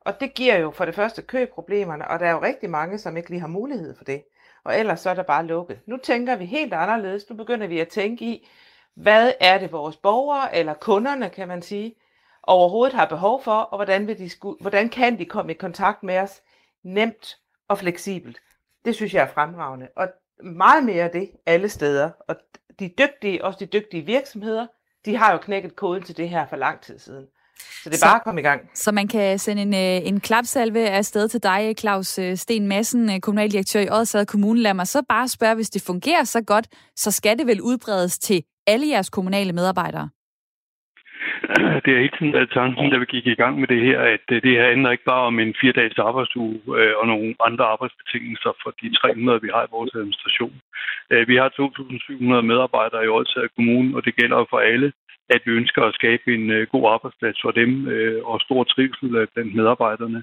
[0.00, 3.16] Og det giver jo for det første køproblemerne, og der er jo rigtig mange, som
[3.16, 4.24] ikke lige har mulighed for det.
[4.64, 5.80] Og ellers så er der bare lukket.
[5.86, 7.30] Nu tænker vi helt anderledes.
[7.30, 8.48] Nu begynder vi at tænke i,
[8.96, 11.94] hvad er det vores borgere, eller kunderne kan man sige,
[12.42, 16.02] overhovedet har behov for, og hvordan, vil de sku, hvordan kan de komme i kontakt
[16.02, 16.42] med os
[16.84, 17.36] nemt
[17.68, 18.38] og fleksibelt.
[18.84, 19.88] Det synes jeg er fremragende.
[19.96, 20.08] Og
[20.44, 22.10] meget mere af det alle steder.
[22.28, 22.36] Og
[22.78, 24.66] de dygtige, også de dygtige virksomheder,
[25.04, 27.26] de har jo knækket koden til det her for lang tid siden.
[27.58, 28.70] Så det er så, bare at komme i gang.
[28.74, 32.68] Så man kan sende en, øh, en klapsalve af sted til dig, Claus øh, Sten
[32.68, 34.60] Madsen, øh, kommunaldirektør i Odsad Kommune.
[34.60, 38.18] Lad mig så bare spørge, hvis det fungerer så godt, så skal det vel udbredes
[38.18, 40.08] til alle jeres kommunale medarbejdere?
[41.84, 44.26] Det er hele tiden været tanken, da vi gik i gang med det her, at
[44.32, 48.52] øh, det her handler ikke bare om en fire-dages arbejdsuge øh, og nogle andre arbejdsbetingelser
[48.62, 50.54] for de 300, vi har i vores administration.
[51.10, 54.92] Øh, vi har 2.700 medarbejdere i Odsad Kommune, og det gælder for alle
[55.28, 59.16] at vi ønsker at skabe en øh, god arbejdsplads for dem øh, og stor trivsel
[59.16, 60.22] øh, blandt medarbejderne.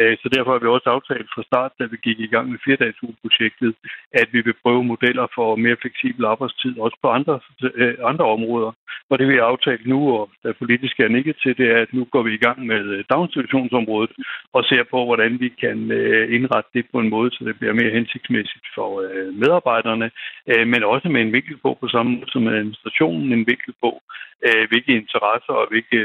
[0.00, 2.58] Øh, så derfor har vi også aftalt fra start, da vi gik i gang med
[2.64, 3.74] firedags-projektet,
[4.12, 7.40] at vi vil prøve modeller for mere fleksibel arbejdstid, også på andre,
[7.74, 8.72] øh, andre områder.
[9.10, 11.92] Og det vi har aftalt nu, og der politisk er nikket til, det er, at
[11.92, 14.12] nu går vi i gang med øh, daginstitutionsområdet
[14.52, 17.72] og ser på, hvordan vi kan øh, indrette det på en måde, så det bliver
[17.72, 20.10] mere hensigtsmæssigt for øh, medarbejderne,
[20.50, 24.02] øh, men også med en vinkel på, på samme måde som administrationen, en vinkel på,
[24.46, 25.96] øh, hvilke interesser og hvilke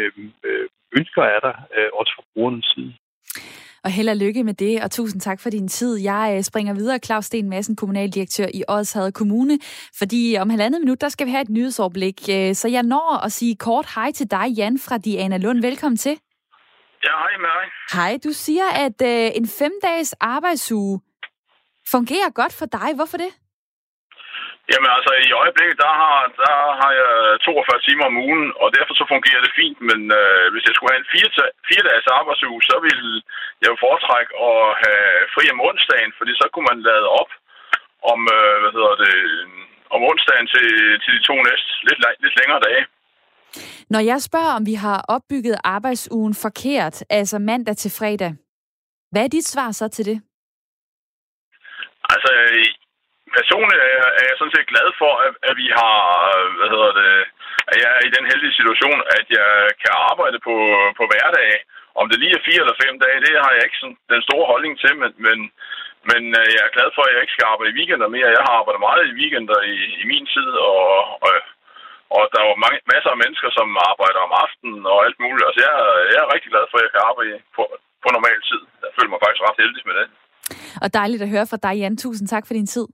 [0.48, 0.66] øh,
[0.98, 2.94] ønsker er der, øh, også fra brugernes side.
[3.84, 5.98] Og held og lykke med det, og tusind tak for din tid.
[5.98, 9.60] Jeg øh, springer videre, Claus Sten Madsen, kommunaldirektør i Odshavet Kommune,
[10.00, 12.20] fordi om halvandet minut, der skal vi have et nyhedsoverblik.
[12.30, 15.62] Øh, så jeg når at sige kort hej til dig, Jan fra Diana Lund.
[15.62, 16.16] Velkommen til.
[17.04, 17.66] Ja, hej med dig.
[17.94, 21.00] Hej, du siger, at øh, en femdages arbejdsuge
[21.92, 22.90] fungerer godt for dig.
[22.96, 23.32] Hvorfor det?
[24.72, 27.12] Jamen altså, i øjeblikket, der har, der har jeg
[27.46, 29.80] 42 timer om ugen, og derfor så fungerer det fint.
[29.90, 31.30] Men øh, hvis jeg skulle have en fire,
[31.70, 33.10] fire dages arbejdsuge, så ville
[33.62, 37.32] jeg jo foretrække at have fri om onsdagen, fordi så kunne man lade op
[38.12, 39.16] om, øh, hvad hedder det,
[39.96, 40.68] om onsdagen til,
[41.04, 42.84] til de to næste lidt, lidt længere dage.
[43.94, 48.32] Når jeg spørger, om vi har opbygget arbejdsugen forkert, altså mandag til fredag,
[49.12, 50.18] hvad er dit svar så til det?
[52.14, 52.32] Altså,
[53.40, 55.96] personligt er jeg, er jeg sådan set glad for, at, at vi har,
[56.58, 57.12] hvad hedder det,
[57.72, 60.56] at jeg er i den heldige situation, at jeg kan arbejde på,
[61.00, 61.52] på hverdag.
[62.02, 64.50] Om det lige er fire eller fem dage, det har jeg ikke sådan den store
[64.52, 65.38] holdning til, men, men,
[66.10, 68.36] men øh, jeg er glad for, at jeg ikke skal arbejde i weekender mere.
[68.38, 70.82] Jeg har arbejdet meget i weekender i, i min tid, og,
[71.26, 71.34] og,
[72.16, 75.48] og der er mange, masser af mennesker, som arbejder om aftenen og alt muligt.
[75.48, 75.74] Altså, jeg,
[76.14, 77.64] jeg er rigtig glad for, at jeg kan arbejde på,
[78.04, 78.62] på normal tid.
[78.86, 80.08] Jeg føler mig faktisk ret heldig med det.
[80.84, 81.98] Og dejligt at høre fra dig, Jan.
[82.06, 82.88] Tusind tak for din tid.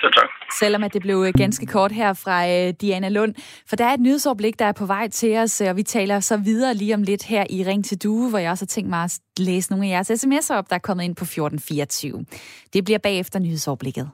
[0.00, 0.28] Selv tak.
[0.60, 3.34] Selvom at det blev øh, ganske kort her fra øh, Diana Lund.
[3.66, 6.20] For der er et nyhedsoverblik, der er på vej til os, øh, og vi taler
[6.20, 8.90] så videre lige om lidt her i Ring til Due, hvor jeg også har tænkt
[8.90, 12.24] mig at læse nogle af jeres sms'er op, der er kommet ind på 1424.
[12.72, 14.10] Det bliver bagefter nyhedsoverblikket.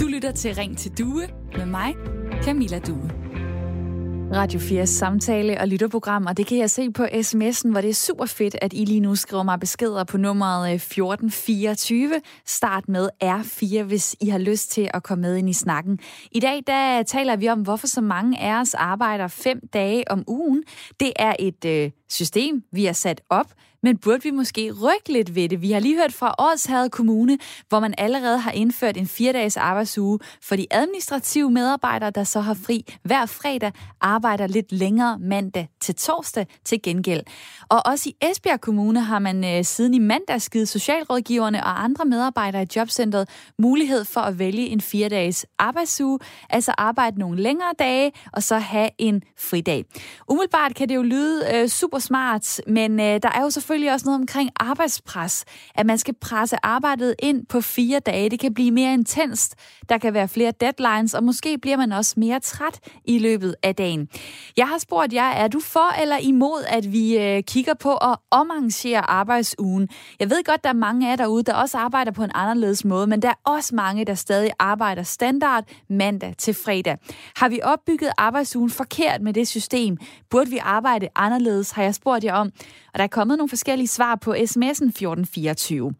[0.00, 1.22] Du lytter til Ring til Due
[1.56, 1.94] med mig,
[2.42, 3.23] Camilla Due.
[4.32, 7.94] Radio 4 samtale- og lytterprogram, og det kan jeg se på sms'en, hvor det er
[7.94, 12.20] super fedt, at I lige nu skriver mig beskeder på nummeret øh, 1424.
[12.46, 15.98] Start med R4, hvis I har lyst til at komme med ind i snakken.
[16.32, 20.24] I dag der taler vi om, hvorfor så mange af os arbejder fem dage om
[20.26, 20.64] ugen.
[21.00, 23.46] Det er et øh, system, vi har sat op,
[23.84, 25.62] men burde vi måske rykke lidt ved det?
[25.62, 30.18] Vi har lige hørt fra Årshavet Kommune, hvor man allerede har indført en fire-dages arbejdsuge
[30.42, 35.94] for de administrative medarbejdere, der så har fri hver fredag, arbejder lidt længere mandag til
[35.94, 37.22] torsdag til gengæld.
[37.68, 42.04] Og også i Esbjerg Kommune har man øh, siden i mandag givet socialrådgiverne og andre
[42.04, 46.18] medarbejdere i jobcentret mulighed for at vælge en fire-dages arbejdsuge,
[46.50, 49.84] altså arbejde nogle længere dage og så have en fridag.
[50.28, 54.06] Umiddelbart kan det jo lyde øh, super smart, men øh, der er jo selvfølgelig også
[54.06, 55.44] noget omkring arbejdspres.
[55.74, 58.30] At man skal presse arbejdet ind på fire dage.
[58.30, 59.54] Det kan blive mere intenst.
[59.88, 63.74] Der kan være flere deadlines, og måske bliver man også mere træt i løbet af
[63.74, 64.08] dagen.
[64.56, 68.16] Jeg har spurgt jer, er du for eller imod, at vi øh, kigger på at
[68.30, 69.88] omarrangere arbejdsugen?
[70.20, 72.84] Jeg ved godt, der er mange af jer derude, der også arbejder på en anderledes
[72.84, 76.96] måde, men der er også mange, der stadig arbejder standard mandag til fredag.
[77.36, 79.96] Har vi opbygget arbejdsugen forkert med det system?
[80.30, 82.50] Burde vi arbejde anderledes, har jeg spurgt jer om.
[82.92, 85.94] Og der er kommet nogle forskellige svar på sms'en 1424.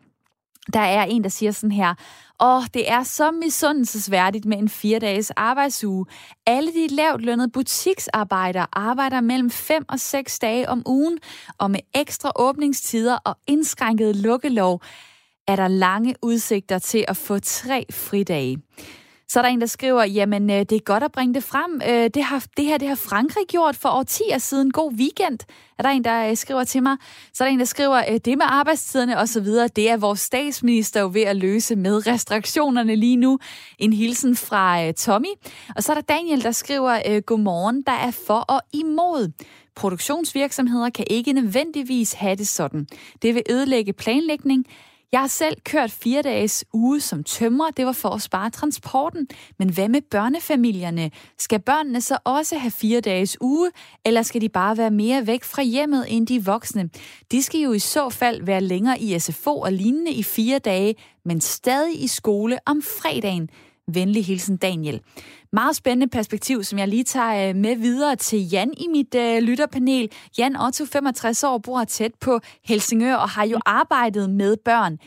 [0.73, 1.95] Der er en, der siger sådan her,
[2.41, 6.07] Åh, oh, det er så misundelsesværdigt med en fire-dages arbejdsuge.
[6.47, 11.19] Alle de lavt lønnede butiksarbejdere arbejder mellem 5 og 6 dage om ugen,
[11.59, 14.81] og med ekstra åbningstider og indskrænket lukkelov
[15.49, 18.59] er der lange udsigter til at få tre fridage.
[19.29, 21.81] Så er der en, der skriver, jamen øh, det er godt at bringe det frem.
[21.89, 24.71] Øh, det, har, det her det har Frankrig gjort for årtier siden.
[24.71, 25.39] God weekend,
[25.79, 26.97] er der en, der øh, skriver til mig.
[27.33, 31.11] Så er der en, der skriver, det med arbejdstiderne osv., det er vores statsminister jo
[31.13, 33.39] ved at løse med restriktionerne lige nu.
[33.79, 35.29] En hilsen fra Tommy.
[35.77, 39.33] Og så er der Daniel, der skriver, godmorgen, der er for og imod.
[39.77, 42.87] Produktionsvirksomheder kan ikke nødvendigvis have det sådan.
[43.23, 44.67] Det vil ødelægge planlægning,
[45.15, 47.71] jeg har selv kørt fire dages uge som tømrer.
[47.71, 49.29] Det var for at spare transporten.
[49.59, 51.11] Men hvad med børnefamilierne?
[51.39, 53.71] Skal børnene så også have fire dages uge,
[54.05, 56.91] eller skal de bare være mere væk fra hjemmet end de voksne?
[57.33, 60.95] De skal jo i så fald være længere i SFO og lignende i fire dage,
[61.25, 63.51] men stadig i skole om fredagen.
[63.93, 65.01] Venlig hilsen Daniel.
[65.53, 69.43] Meget spændende perspektiv, som jeg lige tager øh, med videre til Jan i mit øh,
[69.43, 70.11] lytterpanel.
[70.39, 74.99] Jan Otto, 65 år, bor tæt på Helsingør og har jo arbejdet med børn.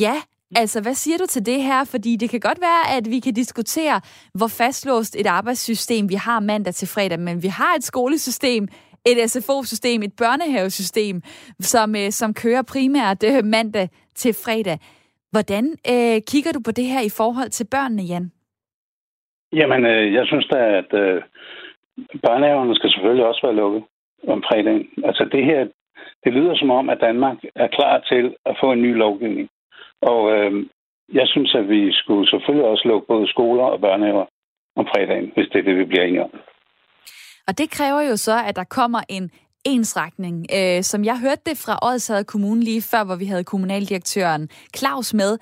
[0.00, 0.22] Ja,
[0.56, 1.84] altså hvad siger du til det her?
[1.84, 4.00] Fordi det kan godt være, at vi kan diskutere,
[4.34, 8.68] hvor fastlåst et arbejdssystem vi har mandag til fredag, men vi har et skolesystem,
[9.06, 11.22] et SFO-system, et børnehavesystem,
[11.60, 14.78] som, øh, som kører primært øh, mandag til fredag.
[15.34, 18.26] Hvordan øh, kigger du på det her i forhold til børnene, Jan?
[19.52, 21.22] Jamen, øh, jeg synes da, at øh,
[22.26, 23.82] børnehaverne skal selvfølgelig også være lukket
[24.28, 24.84] om fredagen.
[25.08, 25.60] Altså det her,
[26.24, 29.48] det lyder som om, at Danmark er klar til at få en ny lovgivning.
[30.02, 30.52] Og øh,
[31.18, 34.26] jeg synes, at vi skulle selvfølgelig også lukke både skoler og børnehaver
[34.76, 36.32] om fredagen, hvis det er det, vi bliver enige om.
[37.48, 39.30] Og det kræver jo så, at der kommer en
[39.64, 40.46] ensretning.
[40.56, 45.14] Øh, som jeg hørte det fra Odsherred Kommune lige før, hvor vi havde kommunaldirektøren Claus
[45.14, 45.32] med,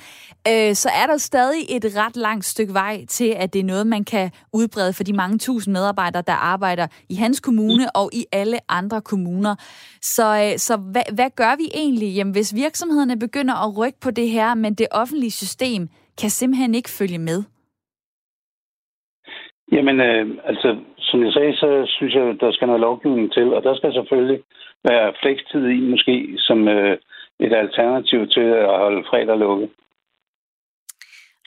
[0.48, 3.86] øh, så er der stadig et ret langt stykke vej til, at det er noget,
[3.86, 8.24] man kan udbrede for de mange tusind medarbejdere, der arbejder i hans kommune og i
[8.32, 9.54] alle andre kommuner.
[10.02, 12.14] Så, øh, så hvad, hvad gør vi egentlig?
[12.14, 15.88] Jamen, hvis virksomhederne begynder at rykke på det her, men det offentlige system
[16.20, 17.42] kan simpelthen ikke følge med?
[19.72, 20.68] Jamen, øh, altså,
[21.12, 24.40] som jeg sagde, så synes jeg, der skal noget lovgivning til, og der skal selvfølgelig
[24.88, 26.96] være flekstid i, måske som øh,
[27.40, 29.68] et alternativ til at holde fredag lukket.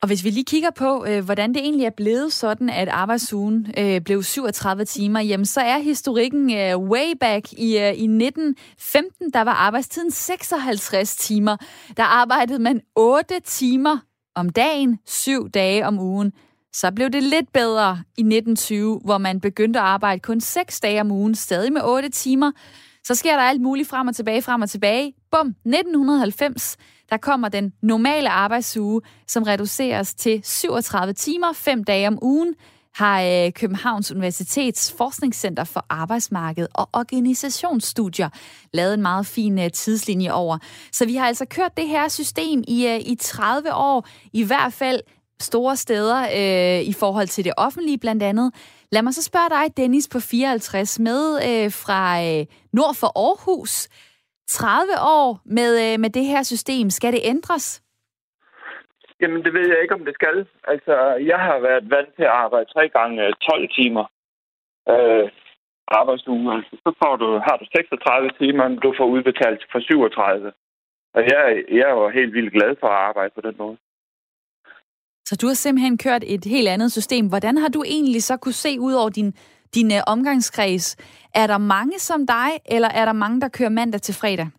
[0.01, 3.73] Og hvis vi lige kigger på, øh, hvordan det egentlig er blevet sådan, at arbejdsugen
[3.79, 9.31] øh, blev 37 timer, jamen så er historikken øh, way back i, øh, i 1915,
[9.31, 11.57] der var arbejdstiden 56 timer.
[11.97, 13.97] Der arbejdede man 8 timer
[14.35, 16.33] om dagen, 7 dage om ugen.
[16.75, 21.01] Så blev det lidt bedre i 1920, hvor man begyndte at arbejde kun 6 dage
[21.01, 22.51] om ugen, stadig med 8 timer.
[23.03, 25.13] Så sker der alt muligt frem og tilbage, frem og tilbage.
[25.31, 26.77] bum, 1990,
[27.09, 32.55] der kommer den normale arbejdsuge, som reduceres til 37 timer, 5 dage om ugen,
[32.95, 38.29] har øh, Københavns Universitets Forskningscenter for Arbejdsmarked og Organisationsstudier
[38.73, 40.57] lavet en meget fin øh, tidslinje over.
[40.91, 44.73] Så vi har altså kørt det her system i, øh, i 30 år, i hvert
[44.73, 45.01] fald
[45.39, 48.47] store steder øh, i forhold til det offentlige blandt andet.
[48.91, 53.89] Lad mig så spørge dig, Dennis på 54, med øh, fra øh, nord for Aarhus.
[54.47, 56.89] 30 år med, øh, med det her system.
[56.89, 57.81] Skal det ændres?
[59.21, 60.47] Jamen, det ved jeg ikke, om det skal.
[60.67, 60.95] Altså,
[61.31, 64.05] jeg har været vant til at arbejde tre gange øh, 12 timer
[64.89, 65.29] øh,
[65.87, 66.53] arbejdsuge.
[66.55, 70.51] Altså, så får du, har du 36 timer, du får udbetalt for 37.
[71.13, 73.77] Og jeg, jeg er jo helt vildt glad for at arbejde på den måde.
[75.27, 77.23] Så du har simpelthen kørt et helt andet system.
[77.29, 79.29] Hvordan har du egentlig så kunne se ud over din,
[79.75, 80.85] din uh, omgangskreds?
[81.41, 84.49] Er der mange som dig, eller er der mange, der kører mandag til fredag?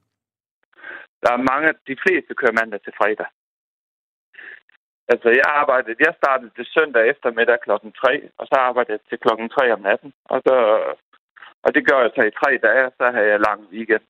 [1.22, 3.28] Der er mange, de fleste kører mandag til fredag.
[5.12, 9.18] Altså, jeg arbejdede, jeg startede det søndag eftermiddag klokken 3, og så arbejdede jeg til
[9.24, 10.12] klokken 3 om natten.
[10.32, 10.54] Og, så,
[11.64, 14.06] og det gør jeg så i tre dage, og så har jeg lang weekend.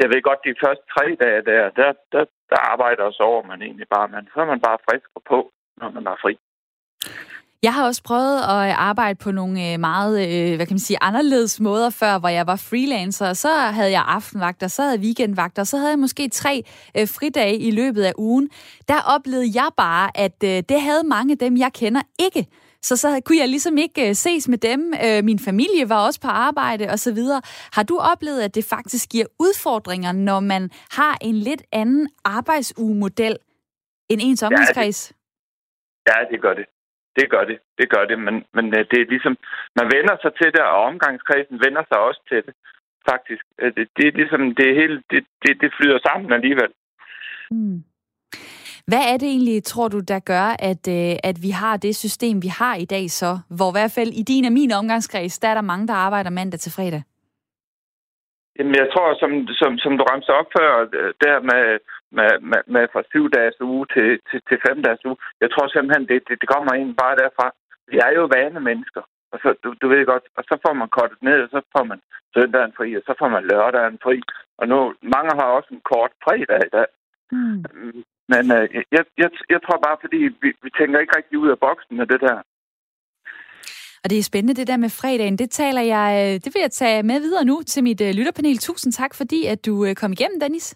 [0.00, 3.62] Jeg ved godt, de første tre dage der, der, der, der arbejder og sover man
[3.62, 5.38] egentlig bare, Man, så er man bare frisk og på,
[5.80, 6.34] når man er fri.
[7.62, 10.98] Jeg har også prøvet at arbejde på nogle øh, meget, øh, hvad kan man sige,
[11.00, 13.32] anderledes måder før, hvor jeg var freelancer.
[13.32, 16.62] Så havde jeg aftenvagter, så havde jeg weekendvagter, så havde jeg måske tre
[16.96, 18.50] øh, fridage i løbet af ugen.
[18.88, 22.46] Der oplevede jeg bare, at det havde mange af dem, jeg kender, ikke.
[22.82, 24.80] Så så kunne jeg ligesom ikke ses med dem.
[25.24, 27.18] Min familie var også på arbejde osv.
[27.76, 33.36] Har du oplevet, at det faktisk giver udfordringer, når man har en lidt anden arbejdsugemodel
[34.10, 35.12] end ens omgangskreds?
[36.06, 36.66] Ja, det, ja, det gør det.
[37.18, 39.34] Det gør det, det gør det, men, men øh, det er ligesom,
[39.78, 42.54] man vender sig til det, og omgangskredsen vender sig også til det,
[43.10, 43.44] faktisk.
[43.60, 46.72] Øh, det, det er ligesom, det hele, det, det, det flyder sammen alligevel.
[47.50, 47.78] Mm.
[48.90, 52.34] Hvad er det egentlig, tror du, der gør, at, øh, at vi har det system,
[52.46, 55.48] vi har i dag så, hvor i hvert fald i din og min omgangskreds, der
[55.48, 57.02] er der mange, der arbejder mandag til fredag?
[58.56, 60.70] Jamen, jeg tror, som, som, som du ramte op før,
[61.24, 61.64] der med,
[62.16, 65.66] med, med, med fra syv dages uge til, til, til fem dages uge, jeg tror
[65.66, 67.46] simpelthen, det, det, det kommer egentlig bare derfra.
[67.90, 69.02] Vi er jo vane mennesker.
[69.32, 71.84] Og så, du, du ved godt, og så får man kortet ned, og så får
[71.90, 72.00] man
[72.34, 74.16] søndagen fri, og så får man lørdagen fri.
[74.60, 74.78] Og nu,
[75.14, 76.88] mange har også en kort fredag i dag.
[77.32, 77.58] Mm.
[78.32, 78.64] Men øh,
[78.96, 82.08] jeg, jeg, jeg tror bare, fordi vi, vi tænker ikke rigtig ud af boksen af
[82.08, 82.38] det der.
[84.02, 85.38] Og det er spændende, det der med fredagen.
[85.38, 88.58] Det taler jeg, øh, det vil jeg tage med videre nu til mit uh, lytterpanel.
[88.58, 90.66] Tusind tak, fordi at du uh, kom igennem, Dennis.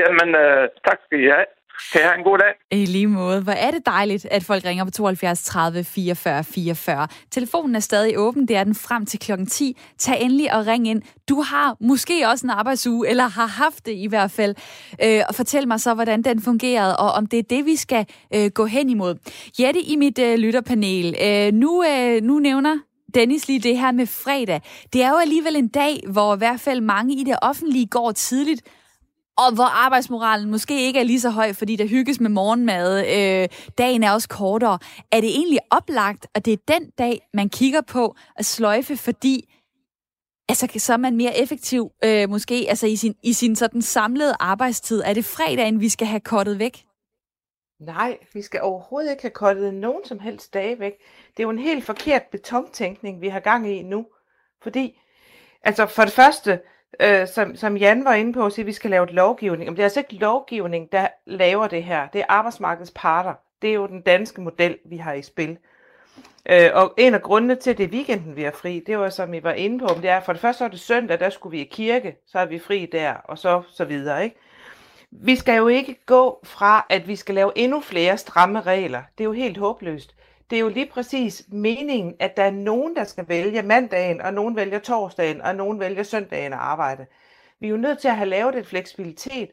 [0.00, 1.46] Jamen, uh, tak skal I have.
[1.92, 2.80] Kan jeg have en god dag?
[2.80, 3.40] I lige måde.
[3.42, 7.08] Hvor er det dejligt, at folk ringer på 72 30 44 44.
[7.30, 8.48] Telefonen er stadig åben.
[8.48, 9.78] Det er den frem til klokken 10.
[9.98, 11.02] Tag endelig og ring ind.
[11.28, 14.54] Du har måske også en arbejdsuge, eller har haft det i hvert fald.
[15.04, 18.06] Øh, og fortæl mig så, hvordan den fungerede, og om det er det, vi skal
[18.34, 19.14] øh, gå hen imod.
[19.60, 21.16] Jette i mit øh, lytterpanel.
[21.22, 22.78] Øh, nu, øh, nu nævner
[23.14, 24.60] Dennis lige det her med fredag.
[24.92, 28.12] Det er jo alligevel en dag, hvor i hvert fald mange i det offentlige går
[28.12, 28.62] tidligt
[29.38, 33.48] og hvor arbejdsmoralen måske ikke er lige så høj, fordi der hygges med morgenmad, øh,
[33.78, 34.78] dagen er også kortere.
[35.12, 39.54] Er det egentlig oplagt, at det er den dag, man kigger på at sløjfe, fordi
[40.48, 44.34] altså, så er man mere effektiv, øh, måske altså i sin, i sin sådan samlede
[44.40, 45.02] arbejdstid.
[45.04, 46.86] Er det fredagen, vi skal have kortet væk?
[47.80, 50.92] Nej, vi skal overhovedet ikke have kortet nogen som helst dage væk.
[51.30, 54.06] Det er jo en helt forkert betontænkning, vi har gang i nu.
[54.62, 55.00] Fordi,
[55.62, 56.60] altså for det første,
[57.00, 59.70] øh, som, som Jan var inde på, at sige, at vi skal lave et lovgivning.
[59.70, 62.08] Men det er altså ikke lovgivning, der laver det her.
[62.08, 63.34] Det er arbejdsmarkedets parter.
[63.62, 65.58] Det er jo den danske model, vi har i spil.
[66.50, 69.10] Øh, og en af grundene til, at det er weekenden, vi er fri, det var,
[69.10, 71.56] som I var inde på, det er, for det første var det søndag, der skulle
[71.56, 74.36] vi i kirke, så er vi fri der, og så, så videre, ikke?
[75.10, 79.02] Vi skal jo ikke gå fra, at vi skal lave endnu flere stramme regler.
[79.18, 80.15] Det er jo helt håbløst.
[80.50, 84.34] Det er jo lige præcis meningen, at der er nogen, der skal vælge mandagen, og
[84.34, 87.06] nogen vælger torsdagen, og nogen vælger søndagen at arbejde.
[87.60, 89.50] Vi er jo nødt til at have lavet et fleksibilitet,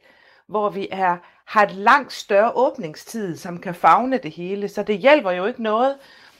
[0.48, 4.68] hvor vi er, har et langt større åbningstid, som kan fagne det hele.
[4.68, 5.96] Så det hjælper jo ikke noget,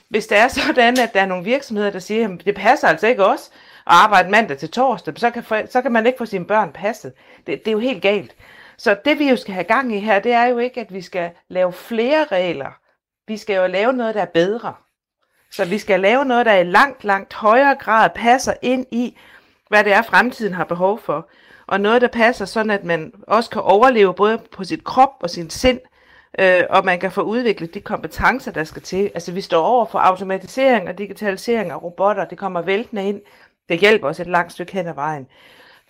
[0.08, 3.06] hvis det er sådan, at der er nogle virksomheder, der siger, at det passer altså
[3.06, 3.50] ikke os
[3.86, 7.12] at arbejde mandag til torsdag, så kan, så kan man ikke få sine børn passet.
[7.46, 8.36] Det, det er jo helt galt.
[8.76, 11.02] Så det vi jo skal have gang i her, det er jo ikke, at vi
[11.02, 12.78] skal lave flere regler,
[13.28, 14.74] vi skal jo lave noget, der er bedre.
[15.50, 19.18] Så vi skal lave noget, der i langt, langt højere grad passer ind i,
[19.68, 21.28] hvad det er, fremtiden har behov for.
[21.66, 25.30] Og noget, der passer sådan, at man også kan overleve både på sit krop og
[25.30, 25.80] sin sind,
[26.38, 29.10] øh, og man kan få udviklet de kompetencer, der skal til.
[29.14, 33.20] Altså vi står over for automatisering og digitalisering af robotter, det kommer væltende ind.
[33.68, 35.26] Det hjælper os et langt stykke hen ad vejen.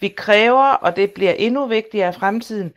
[0.01, 2.73] Vi kræver, og det bliver endnu vigtigere i fremtiden,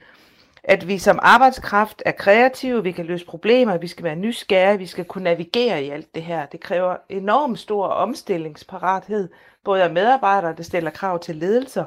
[0.68, 4.86] at vi som arbejdskraft er kreative, vi kan løse problemer, vi skal være nysgerrige, vi
[4.86, 6.46] skal kunne navigere i alt det her.
[6.46, 9.30] Det kræver enormt stor omstillingsparathed,
[9.64, 11.86] både af medarbejdere, der stiller krav til ledelser.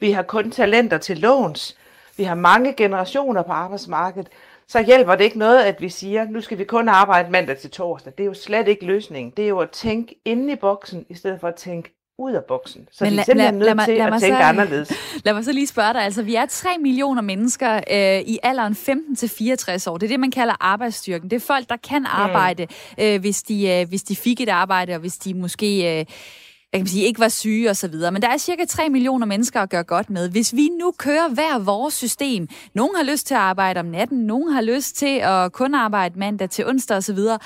[0.00, 1.76] Vi har kun talenter til låns.
[2.16, 4.28] Vi har mange generationer på arbejdsmarkedet.
[4.66, 7.70] Så hjælper det ikke noget, at vi siger, nu skal vi kun arbejde mandag til
[7.70, 8.12] torsdag.
[8.18, 9.32] Det er jo slet ikke løsningen.
[9.36, 12.44] Det er jo at tænke inde i boksen, i stedet for at tænke ud af
[12.44, 12.88] boksen.
[12.92, 14.92] Så Men de er simpelthen nødt lad, til lad at tænke så, anderledes.
[15.24, 16.02] Lad mig så lige spørge dig.
[16.02, 19.98] Altså, vi er 3 millioner mennesker øh, i alderen 15 til 64 år.
[19.98, 21.30] Det er det, man kalder arbejdsstyrken.
[21.30, 22.66] Det er folk, der kan arbejde,
[22.98, 23.04] mm.
[23.04, 26.00] øh, hvis, de, øh, hvis de fik et arbejde, og hvis de måske...
[26.00, 26.06] Øh,
[26.72, 28.12] jeg kan sige, ikke var syge og så videre.
[28.12, 30.30] Men der er cirka 3 millioner mennesker at gøre godt med.
[30.30, 34.18] Hvis vi nu kører hver vores system, nogen har lyst til at arbejde om natten,
[34.18, 37.38] nogen har lyst til at kun arbejde mandag til onsdag og så videre,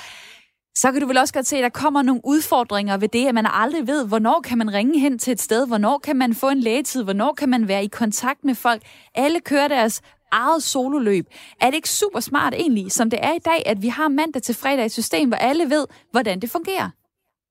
[0.75, 3.33] så kan du vel også godt se, at der kommer nogle udfordringer ved det, at
[3.35, 6.49] man aldrig ved, hvornår kan man ringe hen til et sted, hvornår kan man få
[6.49, 8.81] en lægetid, hvornår kan man være i kontakt med folk.
[9.15, 10.01] Alle kører deres
[10.31, 11.25] eget sololøb.
[11.61, 14.41] Er det ikke super smart egentlig, som det er i dag, at vi har mandag
[14.41, 16.89] til fredag et system, hvor alle ved, hvordan det fungerer?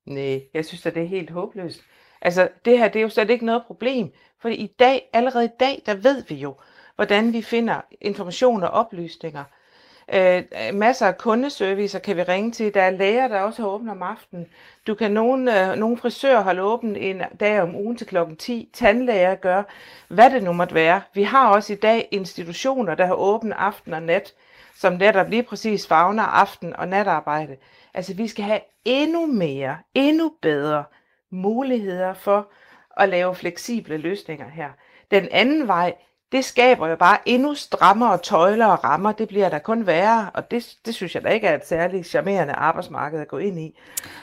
[0.06, 1.80] Nej, jeg synes at det er helt håbløst.
[2.22, 4.12] Altså, det her, det er jo slet ikke noget problem.
[4.42, 6.54] For i dag, allerede i dag, der ved vi jo,
[6.96, 9.44] hvordan vi finder information og oplysninger.
[10.12, 10.42] Øh,
[10.74, 12.74] masser af kundeservicer kan vi ringe til.
[12.74, 14.46] Der er læger, der også har åbent om aftenen.
[14.86, 18.70] Du kan nogle, øh, nogle frisører holde åben en dag om ugen til klokken 10.
[18.72, 19.62] Tandlæger gør,
[20.09, 21.02] hvad det nu måtte være.
[21.14, 24.34] Vi har også i dag institutioner, der har åben aften og nat,
[24.76, 27.57] som netop lige præcis fagner aften- og natarbejde.
[27.94, 30.84] Altså, vi skal have endnu mere, endnu bedre
[31.30, 32.48] muligheder for
[32.96, 34.68] at lave fleksible løsninger her.
[35.11, 35.94] Den anden vej,
[36.32, 39.12] det skaber jo bare endnu strammere tøjler og rammer.
[39.12, 42.06] Det bliver der kun værre, og det, det synes jeg da ikke er et særligt
[42.06, 43.78] charmerende arbejdsmarked at gå ind i.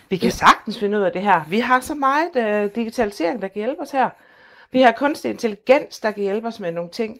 [0.09, 1.41] Vi kan sagtens finde ud af det her.
[1.47, 4.09] Vi har så meget uh, digitalisering, der kan hjælpe os her.
[4.71, 7.19] Vi har kunstig intelligens, der kan hjælpe os med nogle ting.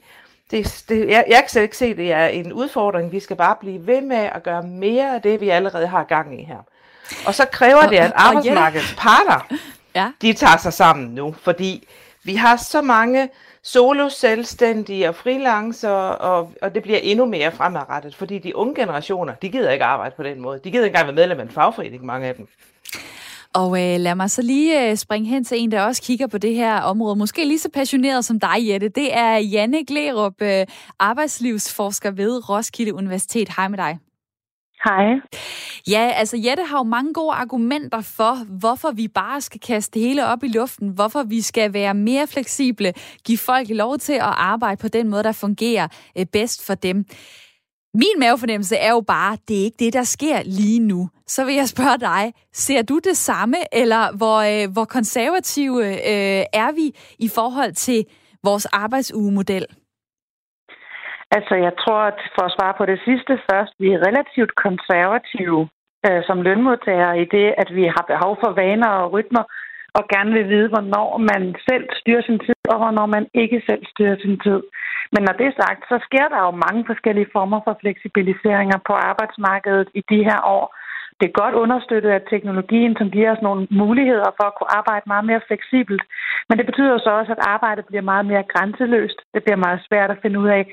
[0.51, 3.11] Det, det, jeg, jeg kan slet ikke se, at det er en udfordring.
[3.11, 6.41] Vi skal bare blive ved med at gøre mere af det, vi allerede har gang
[6.41, 6.57] i her.
[7.25, 9.55] Og så kræver det, at arbejdsmarkedets parter,
[9.95, 10.11] ja.
[10.21, 11.87] de tager sig sammen nu, fordi
[12.23, 13.29] vi har så mange
[13.63, 19.33] solo selvstændige og freelancer, og, og det bliver endnu mere fremadrettet, fordi de unge generationer,
[19.33, 20.59] de gider ikke arbejde på den måde.
[20.63, 22.47] De gider ikke engang være medlem af en fagforening, mange af dem.
[23.53, 26.37] Og øh, lad mig så lige øh, springe hen til en, der også kigger på
[26.37, 27.15] det her område.
[27.15, 28.89] Måske lige så passioneret som dig, Jette.
[28.89, 30.65] Det er Janne Glerup, øh,
[30.99, 33.49] arbejdslivsforsker ved Roskilde Universitet.
[33.57, 33.99] Hej med dig.
[34.83, 35.05] Hej.
[35.87, 40.07] Ja, altså Jette har jo mange gode argumenter for, hvorfor vi bare skal kaste det
[40.07, 42.93] hele op i luften, hvorfor vi skal være mere fleksible,
[43.25, 47.05] give folk lov til at arbejde på den måde, der fungerer øh, bedst for dem.
[47.93, 51.09] Min mavefornemmelse er jo bare, det er ikke det, der sker lige nu.
[51.27, 56.45] Så vil jeg spørge dig, ser du det samme, eller hvor, øh, hvor konservative øh,
[56.53, 58.05] er vi i forhold til
[58.43, 59.65] vores arbejdsugemodel?
[61.37, 65.61] Altså, jeg tror, at for at svare på det sidste først, vi er relativt konservative
[66.07, 69.43] øh, som lønmodtagere i det, at vi har behov for vaner og rytmer,
[69.97, 73.83] og gerne vil vide, hvornår man selv styrer sin tid, og hvornår man ikke selv
[73.93, 74.61] styrer sin tid.
[75.13, 78.93] Men når det er sagt, så sker der jo mange forskellige former for fleksibiliseringer på
[78.93, 80.65] arbejdsmarkedet i de her år.
[81.19, 85.05] Det er godt understøttet af teknologien, som giver os nogle muligheder for at kunne arbejde
[85.07, 86.03] meget mere fleksibelt.
[86.47, 89.19] Men det betyder så også, at arbejdet bliver meget mere grænseløst.
[89.33, 90.63] Det bliver meget svært at finde ud af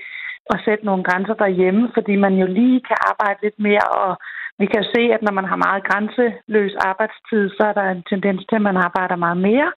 [0.54, 4.12] at sætte nogle grænser derhjemme, fordi man jo lige kan arbejde lidt mere, og
[4.60, 8.40] vi kan se, at når man har meget grænseløs arbejdstid, så er der en tendens
[8.48, 9.70] til, at man arbejder meget mere.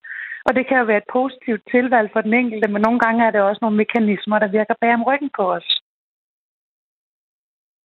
[0.48, 3.32] Og det kan jo være et positivt tilvalg for den enkelte, men nogle gange er
[3.32, 5.68] det også nogle mekanismer, der virker bag om ryggen på os.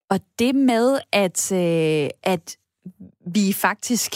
[0.09, 2.57] Og det med, at, øh, at
[3.35, 4.11] vi faktisk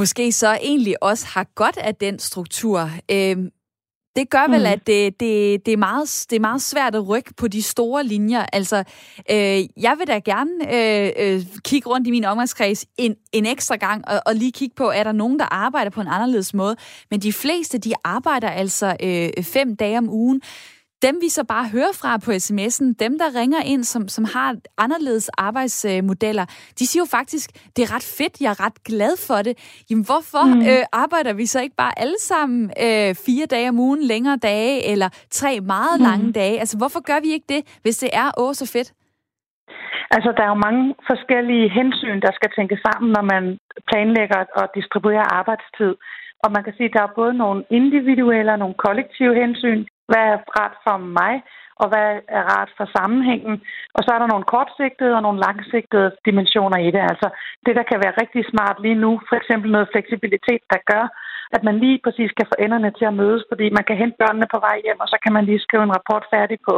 [0.00, 2.78] måske så egentlig også har godt af den struktur.
[3.10, 3.36] Øh,
[4.16, 4.66] det gør vel, mm.
[4.66, 8.04] at det, det, det, er meget, det er meget svært at rykke på de store
[8.04, 8.46] linjer.
[8.52, 8.84] Altså,
[9.30, 13.76] øh, jeg vil da gerne øh, øh, kigge rundt i min omgangskreds en, en ekstra
[13.76, 16.76] gang, og, og lige kigge på, er der nogen, der arbejder på en anderledes måde.
[17.10, 20.42] Men de fleste, de arbejder altså øh, fem dage om ugen
[21.02, 24.56] dem vi så bare hører fra på sms'en, dem der ringer ind, som, som har
[24.78, 26.44] anderledes arbejdsmodeller,
[26.78, 29.54] de siger jo faktisk, det er ret fedt, jeg er ret glad for det.
[29.90, 30.60] Jamen hvorfor mm.
[30.60, 34.90] øh, arbejder vi så ikke bare alle sammen øh, fire dage om ugen, længere dage,
[34.92, 36.04] eller tre meget mm.
[36.06, 36.60] lange dage?
[36.60, 38.92] Altså hvorfor gør vi ikke det, hvis det er åh så fedt?
[40.16, 43.44] Altså, der er jo mange forskellige hensyn, der skal tænkes sammen, når man
[43.90, 45.92] planlægger og distribuerer arbejdstid.
[46.44, 49.80] Og man kan sige, at der er både nogle individuelle og nogle kollektive hensyn.
[50.08, 51.34] Hvad er rart for mig,
[51.80, 53.56] og hvad er rart for sammenhængen?
[53.96, 57.02] Og så er der nogle kortsigtede og nogle langsigtede dimensioner i det.
[57.12, 57.28] Altså
[57.66, 61.04] det, der kan være rigtig smart lige nu, for eksempel noget fleksibilitet, der gør,
[61.56, 64.48] at man lige præcis kan få enderne til at mødes, fordi man kan hente børnene
[64.54, 66.76] på vej hjem, og så kan man lige skrive en rapport færdig på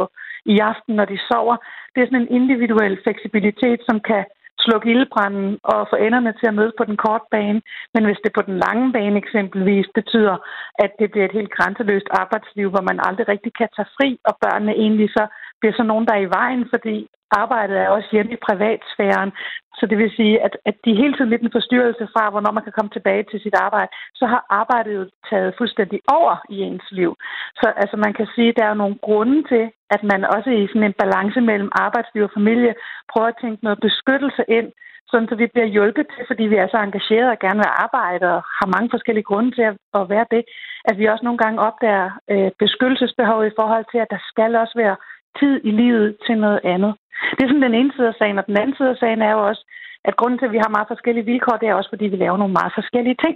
[0.53, 1.55] i aften, når de sover.
[1.91, 4.23] Det er sådan en individuel fleksibilitet, som kan
[4.65, 7.61] slukke ildbranden og få enderne til at mødes på den korte bane.
[7.93, 10.35] Men hvis det på den lange bane eksempelvis betyder,
[10.83, 14.33] at det bliver et helt grænseløst arbejdsliv, hvor man aldrig rigtig kan tage fri, og
[14.43, 15.23] børnene egentlig så
[15.59, 19.31] bliver så nogen, der er i vejen, fordi arbejdet er også hjemme i privatsfæren.
[19.79, 22.63] Så det vil sige, at, at de hele tiden lidt en forstyrrelse fra, hvornår man
[22.63, 26.87] kan komme tilbage til sit arbejde, så har arbejdet jo taget fuldstændig over i ens
[26.91, 27.15] liv.
[27.59, 29.63] Så altså, man kan sige, at der er nogle grunde til,
[29.95, 32.73] at man også i sådan en balance mellem arbejdsliv og familie
[33.11, 34.71] prøver at tænke noget beskyttelse ind,
[35.11, 38.25] sådan så vi bliver hjulpet til, fordi vi er så engagerede og gerne vil arbejde
[38.35, 39.65] og har mange forskellige grunde til
[39.99, 40.43] at være det,
[40.89, 44.75] at vi også nogle gange opdager øh, beskyttelsesbehov i forhold til, at der skal også
[44.83, 44.95] være
[45.39, 46.93] tid i livet til noget andet.
[47.35, 49.31] Det er sådan den ene side af sagen, og den anden side af sagen er
[49.31, 49.63] jo også,
[50.05, 52.37] at grunden til, at vi har meget forskellige vilkår, det er også, fordi vi laver
[52.37, 53.35] nogle meget forskellige ting.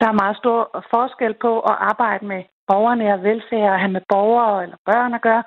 [0.00, 0.60] Der er meget stor
[0.94, 5.22] forskel på at arbejde med borgerne og velfærd og have med borgere eller børn at
[5.28, 5.44] gøre,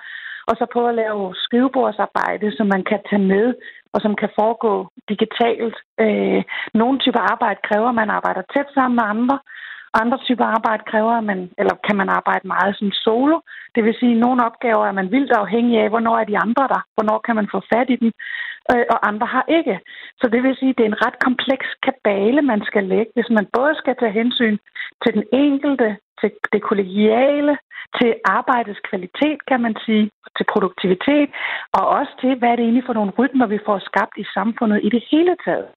[0.50, 3.46] og så på at lave skrivebordsarbejde, som man kan tage med,
[3.94, 4.74] og som kan foregå
[5.10, 5.78] digitalt.
[6.04, 9.40] Øh, nogle typer arbejde kræver, at man arbejder tæt sammen med andre,
[10.02, 13.38] andre typer arbejde kræver, at man, eller kan man arbejde meget som solo.
[13.76, 16.64] Det vil sige, at nogle opgaver er man vildt afhængig af, hvornår er de andre
[16.74, 18.12] der, hvornår kan man få fat i dem,
[18.72, 19.80] øh, og andre har ikke.
[20.20, 23.30] Så det vil sige, at det er en ret kompleks kabale, man skal lægge, hvis
[23.38, 24.58] man både skal tage hensyn
[25.04, 27.58] til den enkelte, til det kollegiale,
[28.00, 31.30] til arbejdets kvalitet, kan man sige, til produktivitet,
[31.78, 34.80] og også til, hvad er det egentlig for nogle rytmer, vi får skabt i samfundet
[34.84, 35.68] i det hele taget.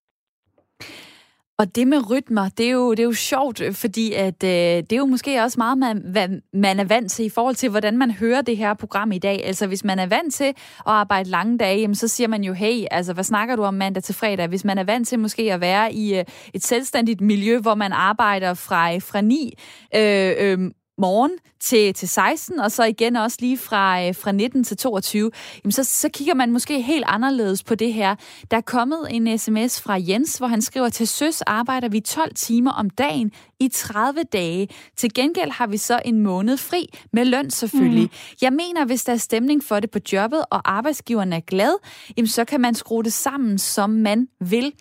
[1.61, 4.93] Og det med rytmer, det er jo, det er jo sjovt, fordi at, øh, det
[4.93, 7.99] er jo måske også meget, man, hvad man er vant til i forhold til, hvordan
[7.99, 9.45] man hører det her program i dag.
[9.45, 10.55] Altså hvis man er vant til at
[10.87, 14.03] arbejde lange dage, jamen, så siger man jo, hey, altså hvad snakker du om mandag
[14.03, 14.47] til fredag?
[14.47, 17.93] Hvis man er vant til måske at være i øh, et selvstændigt miljø, hvor man
[17.93, 19.59] arbejder fra, fra 9
[19.95, 21.31] øh, øh, morgen
[21.61, 25.31] til, til 16, og så igen også lige fra, øh, fra 19 til 22,
[25.65, 28.15] jamen så, så kigger man måske helt anderledes på det her.
[28.51, 32.35] Der er kommet en sms fra Jens, hvor han skriver, til søs arbejder vi 12
[32.35, 34.69] timer om dagen i 30 dage.
[34.97, 38.09] Til gengæld har vi så en måned fri, med løn selvfølgelig.
[38.13, 38.37] Mm.
[38.43, 41.75] Jeg mener, hvis der er stemning for det på jobbet, og arbejdsgiveren er glad,
[42.17, 44.73] jamen så kan man skrue det sammen, som man vil.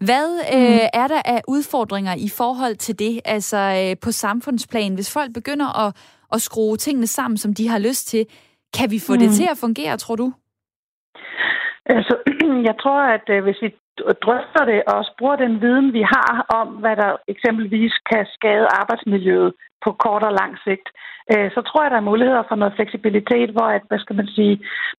[0.00, 0.58] Hvad mm.
[0.58, 5.34] øh, er der af udfordringer i forhold til det, altså øh, på samfundsplan, hvis folk
[5.34, 5.96] begynder at,
[6.32, 8.26] at skrue tingene sammen, som de har lyst til,
[8.78, 9.18] kan vi få mm.
[9.18, 10.32] det til at fungere, tror du?
[11.86, 12.14] Altså,
[12.68, 13.74] jeg tror, at øh, hvis vi
[14.24, 18.66] drøfter det og også bruger den viden, vi har om, hvad der eksempelvis kan skade
[18.80, 19.52] arbejdsmiljøet
[19.84, 20.86] på kort og lang sigt,
[21.32, 24.28] øh, så tror jeg, der er muligheder for noget fleksibilitet, hvor at, hvad skal man
[24.36, 24.54] sige,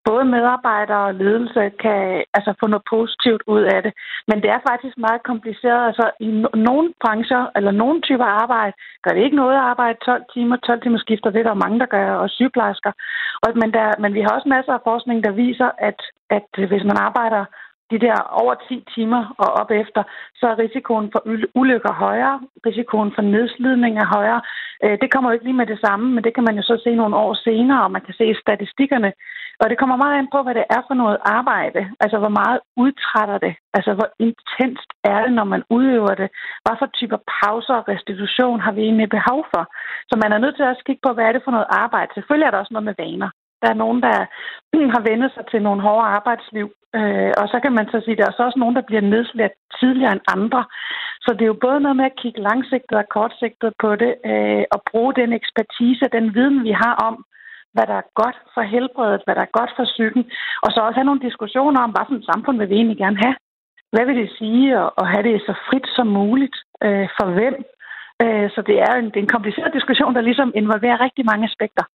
[0.10, 2.02] både medarbejdere og ledelse kan
[2.38, 3.94] altså, få noget positivt ud af det.
[4.30, 5.82] Men det er faktisk meget kompliceret.
[5.90, 6.30] Altså, i
[6.70, 8.74] nogle brancher eller nogle typer arbejde
[9.04, 11.80] gør det ikke noget at arbejde 12 timer, 12 timer skifter, det er der mange,
[11.80, 12.92] der gør, og sygeplejersker.
[13.44, 16.00] Og, men, der, men vi har også masser af forskning, der viser, at,
[16.38, 17.44] at hvis man arbejder
[17.92, 20.04] de der over 10 timer og op efter,
[20.40, 21.22] så er risikoen for
[21.62, 24.42] ulykker højere, risikoen for nedslidning er højere.
[24.84, 26.76] Øh, det kommer jo ikke lige med det samme, men det kan man jo så
[26.84, 29.12] se nogle år senere, og man kan se statistikkerne.
[29.62, 31.82] Og det kommer meget an på, hvad det er for noget arbejde.
[32.04, 33.54] Altså, hvor meget udtrætter det?
[33.78, 36.30] Altså, hvor intenst er det, når man udøver det?
[36.64, 39.64] Hvad for typer pauser og restitution har vi egentlig behov for?
[40.10, 42.12] Så man er nødt til at kigge på, hvad er det for noget arbejde?
[42.14, 43.30] Selvfølgelig er der også noget med vaner.
[43.66, 44.18] Der er nogen, der
[44.96, 48.22] har vendt sig til nogle hårde arbejdsliv, øh, og så kan man så sige, at
[48.22, 50.62] der er så også nogen, der bliver nedslidt tidligere end andre.
[51.24, 54.64] Så det er jo både noget med at kigge langsigtet og kortsigtet på det, øh,
[54.74, 57.16] og bruge den ekspertise, den viden, vi har om,
[57.74, 60.24] hvad der er godt for helbredet, hvad der er godt for psyken,
[60.64, 63.20] og så også have nogle diskussioner om, hvad for et samfund vil vi egentlig gerne
[63.26, 63.36] have.
[63.94, 66.58] Hvad vil det sige at, at have det så frit som muligt?
[66.86, 67.56] Øh, for hvem?
[68.24, 71.48] Øh, så det er, en, det er en kompliceret diskussion, der ligesom involverer rigtig mange
[71.50, 71.86] aspekter.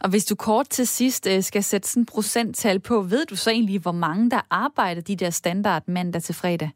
[0.00, 3.36] Og hvis du kort til sidst øh, skal sætte sådan en procenttal på, ved du
[3.36, 6.70] så egentlig, hvor mange der arbejder de der standard mandag til fredag?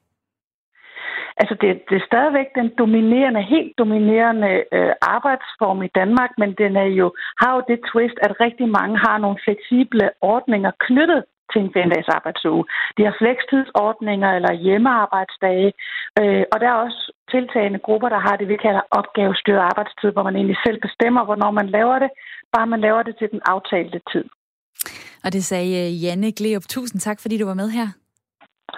[1.41, 6.72] Altså, det, det er stadigvæk den dominerende, helt dominerende øh, arbejdsform i Danmark, men den
[6.76, 7.07] er jo,
[7.41, 12.09] har jo det twist, at rigtig mange har nogle fleksible ordninger knyttet til en femdags
[12.18, 12.64] arbejdsuge.
[12.96, 15.70] De har flekstidsordninger eller hjemmearbejdsdage,
[16.20, 17.03] øh, og der er også
[17.34, 21.51] tiltagende grupper, der har det, vi kalder opgavestyret arbejdstid, hvor man egentlig selv bestemmer, hvornår
[21.61, 22.11] man laver det,
[22.55, 24.24] bare man laver det til den aftalte tid.
[25.24, 26.62] Og det sagde øh, Janne Gleup.
[26.68, 27.88] Tusind tak, fordi du var med her.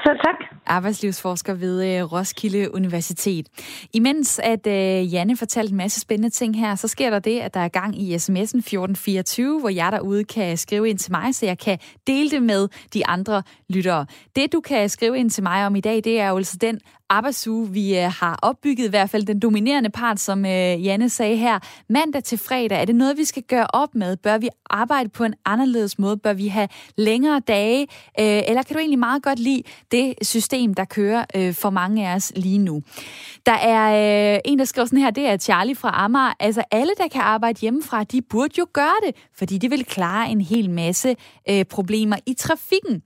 [0.03, 0.37] Selv tak.
[0.67, 3.47] arbejdslivsforsker ved øh, Roskilde Universitet.
[3.95, 7.55] Imens at øh, Janne fortalte en masse spændende ting her, så sker der det, at
[7.55, 11.47] der er gang i sms'en 1424, hvor jeg derude kan skrive ind til mig, så
[11.47, 14.07] jeg kan dele det med de andre lyttere.
[14.37, 16.81] Det, du kan skrive ind til mig om i dag, det er jo altså den
[17.11, 21.37] arbejdsuge, vi øh, har opbygget, i hvert fald den dominerende part, som øh, Janne sagde
[21.37, 21.59] her.
[21.89, 24.17] Mandag til fredag, er det noget, vi skal gøre op med?
[24.17, 26.17] Bør vi arbejde på en anderledes måde?
[26.17, 27.83] Bør vi have længere dage?
[28.21, 32.09] Øh, eller kan du egentlig meget godt lide det system, der kører øh, for mange
[32.09, 32.83] af os lige nu?
[33.47, 36.33] Der er øh, en, der skriver sådan her, det er Charlie fra Amager.
[36.41, 40.31] Altså alle, der kan arbejde hjemmefra, de burde jo gøre det, fordi det vil klare
[40.31, 41.17] en hel masse
[41.51, 43.03] øh, problemer i trafikken.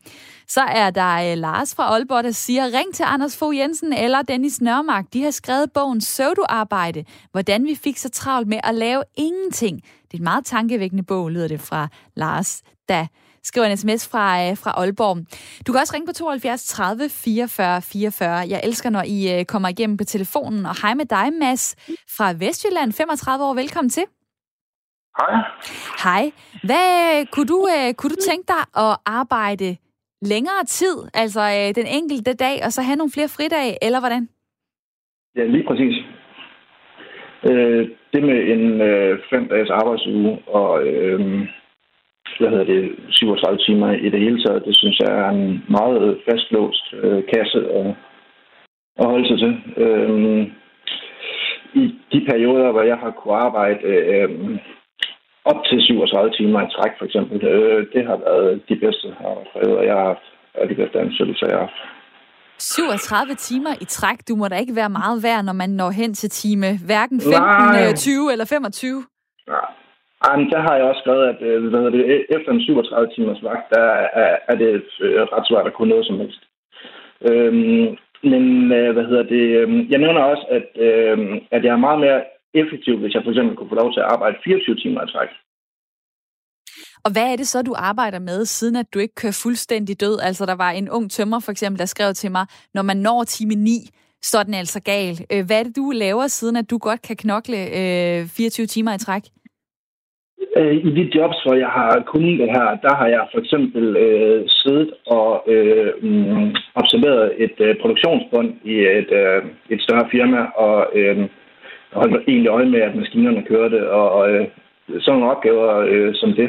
[0.48, 4.22] Så er der øh, Lars fra Aalborg, der siger, ring til Anders Fogh Jensen eller
[4.22, 5.04] Dennis Nørmark.
[5.12, 9.76] De har skrevet bogen Søvduarbejde, hvordan vi fik så travlt med at lave ingenting.
[9.82, 13.06] Det er en meget tankevækkende bog, lyder det fra Lars, der
[13.50, 15.16] skriver en sms fra, øh, fra Aalborg.
[15.66, 18.30] Du kan også ringe på 72 30 44 44.
[18.52, 20.66] Jeg elsker, når I øh, kommer igennem på telefonen.
[20.70, 21.64] Og hej med dig, Mads
[22.16, 23.54] fra Vestjylland, 35 år.
[23.54, 24.06] Velkommen til.
[25.18, 25.32] Hej.
[26.04, 26.24] Hej.
[26.68, 26.86] Hvad
[27.32, 29.76] kunne du, øh, kunne du tænke dig at arbejde
[30.32, 34.28] længere tid, altså øh, den enkelte dag, og så have nogle flere fridage, eller hvordan?
[35.36, 35.96] Ja, lige præcis.
[37.48, 41.20] Øh, det med en øh, fem dages arbejdsuge og øh,
[42.38, 46.18] hvad hedder det, 37 timer i det hele taget, det synes jeg er en meget
[46.28, 47.86] fastlåst øh, kasse at,
[49.00, 49.52] at holde sig til.
[49.84, 50.42] Øh,
[51.82, 54.30] I de perioder, hvor jeg har kunnet arbejde øh,
[55.44, 57.36] op til 37 timer i træk, for eksempel.
[57.44, 61.58] Øh, det har været de bedste arbejdsperioder, jeg har haft, og de bedste ansættelser, jeg
[61.58, 61.80] har haft.
[62.58, 66.14] 37 timer i træk, du må da ikke være meget værd, når man når hen
[66.14, 67.94] til time hverken 15, Nej.
[67.94, 69.04] 20 eller 25.
[69.48, 69.83] Nej.
[70.24, 73.86] Jamen, der har jeg også skrevet, at øh, det, efter en 37 timers vagt, der
[74.24, 74.70] er, er det
[75.00, 76.42] øh, ret svært at kunne noget som helst.
[77.28, 77.86] Øhm,
[78.30, 78.44] men
[78.78, 79.44] øh, hvad hedder det?
[79.60, 81.18] Øh, jeg nævner også, at, øh,
[81.54, 82.20] at jeg er meget mere
[82.60, 85.30] effektiv, hvis jeg for eksempel kunne få lov til at arbejde 24 timer i træk.
[87.04, 90.18] Og hvad er det så, du arbejder med, siden at du ikke kører fuldstændig død?
[90.22, 93.24] Altså, der var en ung tømmer, for eksempel, der skrev til mig, når man når
[93.24, 93.70] time 9,
[94.22, 95.26] så er den altså gal.
[95.32, 98.94] Øh, hvad er det, du laver, siden at du godt kan knokle øh, 24 timer
[98.94, 99.22] i træk?
[100.56, 103.96] Øh, I de jobs, hvor jeg har kunnet det her, der har jeg for eksempel
[103.96, 110.40] øh, siddet og øh, mm, observeret et øh, produktionsbånd i et, øh, et større firma,
[110.64, 111.28] og øh,
[111.92, 114.46] holdt egentlig øje med, at maskinerne kørte, og, og øh,
[115.00, 116.48] sådan nogle opgaver øh, som det.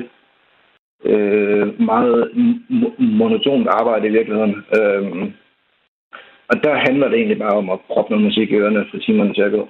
[1.06, 2.32] Øh, meget
[3.00, 4.56] monotont arbejde i virkeligheden.
[4.78, 5.32] Øh,
[6.50, 9.34] og der handler det egentlig bare om at proppe noget musik i ørerne for timerne
[9.34, 9.68] til at gå.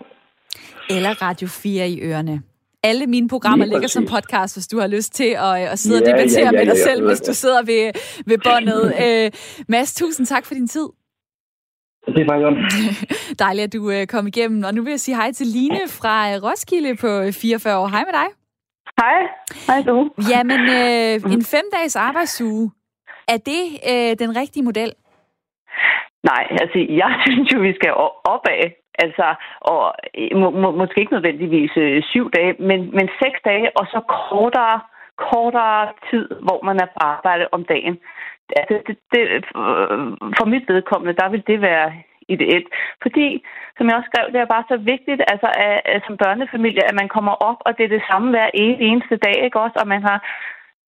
[0.90, 2.42] Eller Radio 4 i ørerne.
[2.90, 6.02] Alle mine programmer ligger som podcast, hvis du har lyst til at, at sidde ja,
[6.02, 7.84] og debattere ja, ja, ja, med dig selv, ja, hvis du sidder ved,
[8.30, 8.84] ved båndet.
[9.06, 9.32] Øh,
[9.70, 10.88] Mads, tusind tak for din tid.
[12.14, 12.42] Det er bare
[13.46, 14.64] Dejligt, at du uh, kom igennem.
[14.68, 17.88] Og nu vil jeg sige hej til Line fra uh, Roskilde på 44 år.
[17.88, 18.30] Hej med dig.
[19.02, 19.20] Hej.
[19.68, 19.96] Hej du.
[20.32, 22.72] Jamen, uh, en femdages arbejdsuge.
[23.34, 23.62] Er det
[23.92, 24.92] uh, den rigtige model?
[26.32, 27.92] Nej, altså jeg synes jo, vi skal
[28.34, 28.62] opad.
[29.04, 29.28] Altså,
[29.62, 33.86] og øh, må, må, måske ikke nødvendigvis øh, syv dage, men, men seks dage, og
[33.94, 34.80] så kortere,
[35.18, 37.98] kortere tid, hvor man er på arbejde om dagen
[38.60, 40.00] altså, det, det, øh,
[40.38, 41.94] for mit vedkommende, der vil det være
[42.28, 42.68] ideelt.
[43.02, 43.28] Fordi,
[43.78, 46.96] som jeg også skrev, det er bare så vigtigt, altså, at, at som børnefamilie, at
[47.02, 48.50] man kommer op, og det er det samme hver
[48.90, 49.78] eneste dag, ikke også?
[49.82, 50.18] Og man har,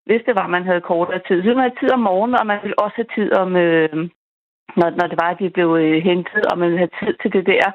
[0.06, 2.60] hvis det var, man havde kortere tid, så man have tid om morgenen, og man
[2.64, 4.10] vil også have tid om, øh,
[4.80, 7.34] når, når det var, at de blev øh, hentet, og man ville have tid til
[7.36, 7.66] det der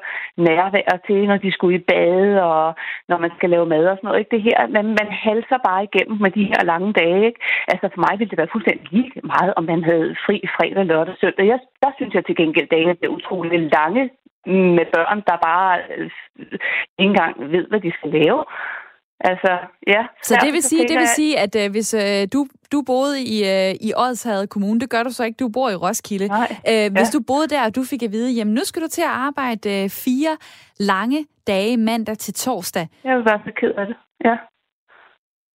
[0.47, 2.75] nærvær til, når de skulle i bade, og
[3.09, 4.19] når man skal lave mad og sådan noget.
[4.19, 4.33] Ikke?
[4.35, 7.25] Det her, man, man halser bare igennem med de her lange dage.
[7.29, 7.39] Ikke?
[7.71, 11.15] Altså for mig ville det være fuldstændig lige meget, om man havde fri fredag, lørdag,
[11.21, 11.45] søndag.
[11.47, 14.03] Jeg, der synes jeg til gengæld, at dagene er utrolig lange
[14.77, 16.09] med børn, der bare øh,
[16.99, 18.43] ikke engang ved, hvad de skal lave.
[19.19, 19.57] Altså,
[19.87, 20.05] ja.
[20.23, 23.37] Så det vil sige, det vil sige at øh, hvis øh, du, du boede i,
[23.43, 26.27] øh, i Odshavet Kommune, det gør du så ikke, du bor i Roskilde.
[26.27, 26.55] Nej.
[26.69, 27.17] Øh, hvis ja.
[27.17, 29.83] du boede der, og du fik at vide, jamen nu skal du til at arbejde
[29.83, 30.37] øh, fire
[30.79, 32.87] lange dage mandag til torsdag.
[33.03, 33.95] Jeg være så ked af det,
[34.25, 34.35] ja.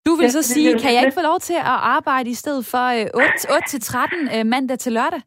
[0.07, 2.67] Du vil ja, så sige, kan jeg ikke få lov til at arbejde i stedet
[2.67, 5.21] for øh, 8, 8 til 13 øh, mandag til lørdag?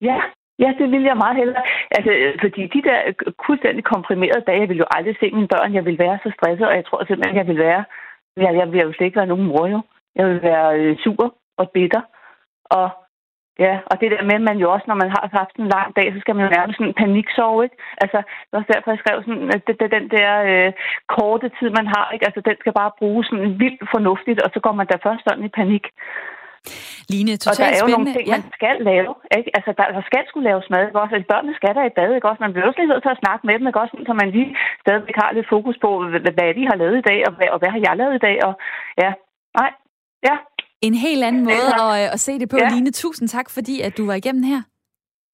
[0.00, 0.18] Ja,
[0.58, 1.62] Ja, det vil jeg meget hellere.
[1.90, 3.14] Altså, øh, fordi de der øh,
[3.46, 5.74] fuldstændig komprimerede dage, jeg vil jo aldrig se mine børn.
[5.74, 7.84] Jeg vil være så stresset, og jeg tror simpelthen, jeg ville være...
[8.36, 9.80] Jeg, jeg ville jo slet ikke være nogen mor, jo.
[10.16, 12.02] Jeg vil være øh, sur og bitter.
[12.64, 12.90] Og
[13.58, 15.88] Ja, og det der med, at man jo også, når man har haft en lang
[15.96, 17.76] dag, så skal man jo nærmest sådan paniksove, ikke?
[18.02, 20.72] Altså, det var derfor, jeg skrev sådan, at det, det, den der øh,
[21.16, 22.26] korte tid, man har, ikke?
[22.28, 25.44] Altså, den skal bare bruges sådan vildt fornuftigt, og så går man da først sådan
[25.44, 25.84] i panik.
[27.12, 28.14] Line, Og der er jo nogle spændende.
[28.16, 29.12] ting, man skal lave.
[29.38, 29.50] Ikke?
[29.56, 31.14] Altså, der, der skal skulle laves mad, ikke også?
[31.16, 32.42] Altså, børnene skal der i bad, ikke også?
[32.44, 33.94] Man bliver også nødt til at snakke med dem, ikke også?
[34.08, 34.50] Så man lige
[34.84, 37.70] stadigvæk har lidt fokus på, hvad, de har lavet i dag, og hvad, og hvad
[37.74, 38.52] har jeg lavet i dag, og
[39.02, 39.10] ja,
[39.60, 39.70] nej,
[40.28, 40.36] ja.
[40.88, 42.56] En helt anden måde at, øh, at se det på.
[42.60, 42.68] Ja.
[42.72, 44.60] Line, tusind tak, fordi at du var igennem her.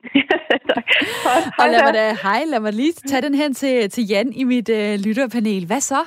[0.73, 0.85] tak.
[1.27, 4.33] Hej, Og lad mig da, hej, lad mig lige tage den hen til, til Jan
[4.33, 5.67] i mit øh, lytterpanel.
[5.67, 6.01] Hvad så?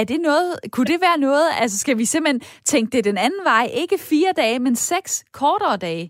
[0.00, 2.40] Er det noget, kunne det være noget, altså skal vi simpelthen
[2.72, 3.64] tænke det den anden vej?
[3.82, 6.04] Ikke fire dage, men seks kortere dage?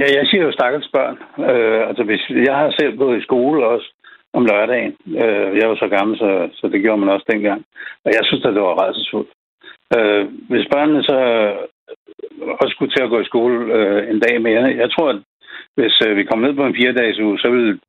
[0.00, 1.16] Ja, jeg siger jo stakkels børn.
[1.50, 3.88] Øh, altså, hvis, jeg har selv gået i skole også
[4.32, 4.92] om lørdagen.
[5.22, 7.60] Øh, jeg var så gammel, så, så det gjorde man også dengang.
[8.04, 9.30] Og jeg synes, at det var rædselsfuldt.
[9.96, 11.18] Øh, hvis børnene så
[12.60, 14.64] også skulle til at gå i skole øh, en dag mere.
[14.82, 15.20] Jeg tror, at
[15.76, 17.80] hvis øh, vi kom ned på en fire-dages uge, så ville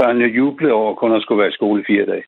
[0.00, 2.24] børnene juble over kun at skulle være i skole i fire dage.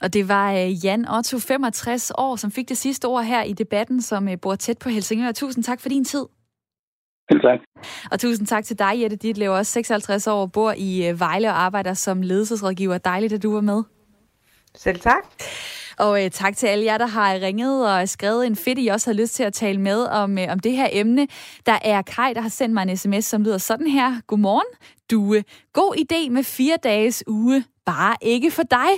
[0.00, 3.52] Og det var øh, Jan Otto, 65 år, som fik det sidste ord her i
[3.52, 5.32] debatten, som øh, bor tæt på Helsingør.
[5.32, 6.26] Tusind tak for din tid.
[7.30, 7.58] Selv tak.
[8.10, 11.62] Og tusind tak til dig, Jette Ditlev, også 56 år, bor i øh, Vejle og
[11.62, 12.98] arbejder som ledelsesrådgiver.
[12.98, 13.82] Dejligt, at du var med.
[14.74, 15.22] Selv tak.
[15.98, 19.10] Og øh, tak til alle jer, der har ringet og skrevet en fedt, I også
[19.10, 21.28] har lyst til at tale med om, øh, om det her emne.
[21.66, 24.20] Der er Kai, der har sendt mig en sms, som lyder sådan her.
[24.26, 24.66] Godmorgen,
[25.10, 25.44] Due.
[25.72, 27.64] God idé med fire dages uge.
[27.90, 28.88] Bare ikke for dig.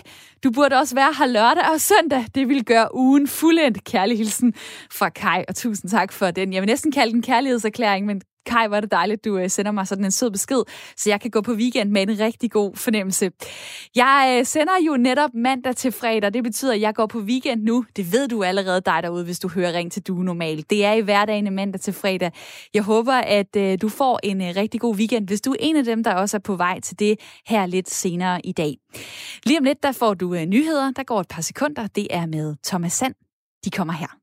[0.45, 2.25] Du burde også være her lørdag og søndag.
[2.35, 3.85] Det vil gøre ugen fuldendt.
[3.85, 4.55] Kærlig hilsen
[4.91, 6.53] fra Kai, og tusind tak for den.
[6.53, 9.73] Jeg vil næsten kalde den kærlighedserklæring, men Kai, hvor er det dejligt, du øh, sender
[9.73, 10.63] mig sådan en sød besked,
[10.97, 13.31] så jeg kan gå på weekend med en rigtig god fornemmelse.
[13.97, 16.35] Jeg øh, sender jo netop mandag til fredag.
[16.35, 17.85] Det betyder, at jeg går på weekend nu.
[17.97, 20.71] Det ved du allerede dig derude, hvis du hører Ring til Du normalt.
[20.71, 22.33] Det er i hverdagen mandag til fredag.
[22.75, 25.85] Jeg håber, at øh, du får en rigtig god weekend, hvis du er en af
[25.85, 28.77] dem, der også er på vej til det her lidt senere i dag.
[29.47, 30.91] Lige om lidt, der får du nyheder.
[30.97, 31.87] Der går et par sekunder.
[31.87, 33.15] Det er med Thomas Sand.
[33.65, 34.22] De kommer her.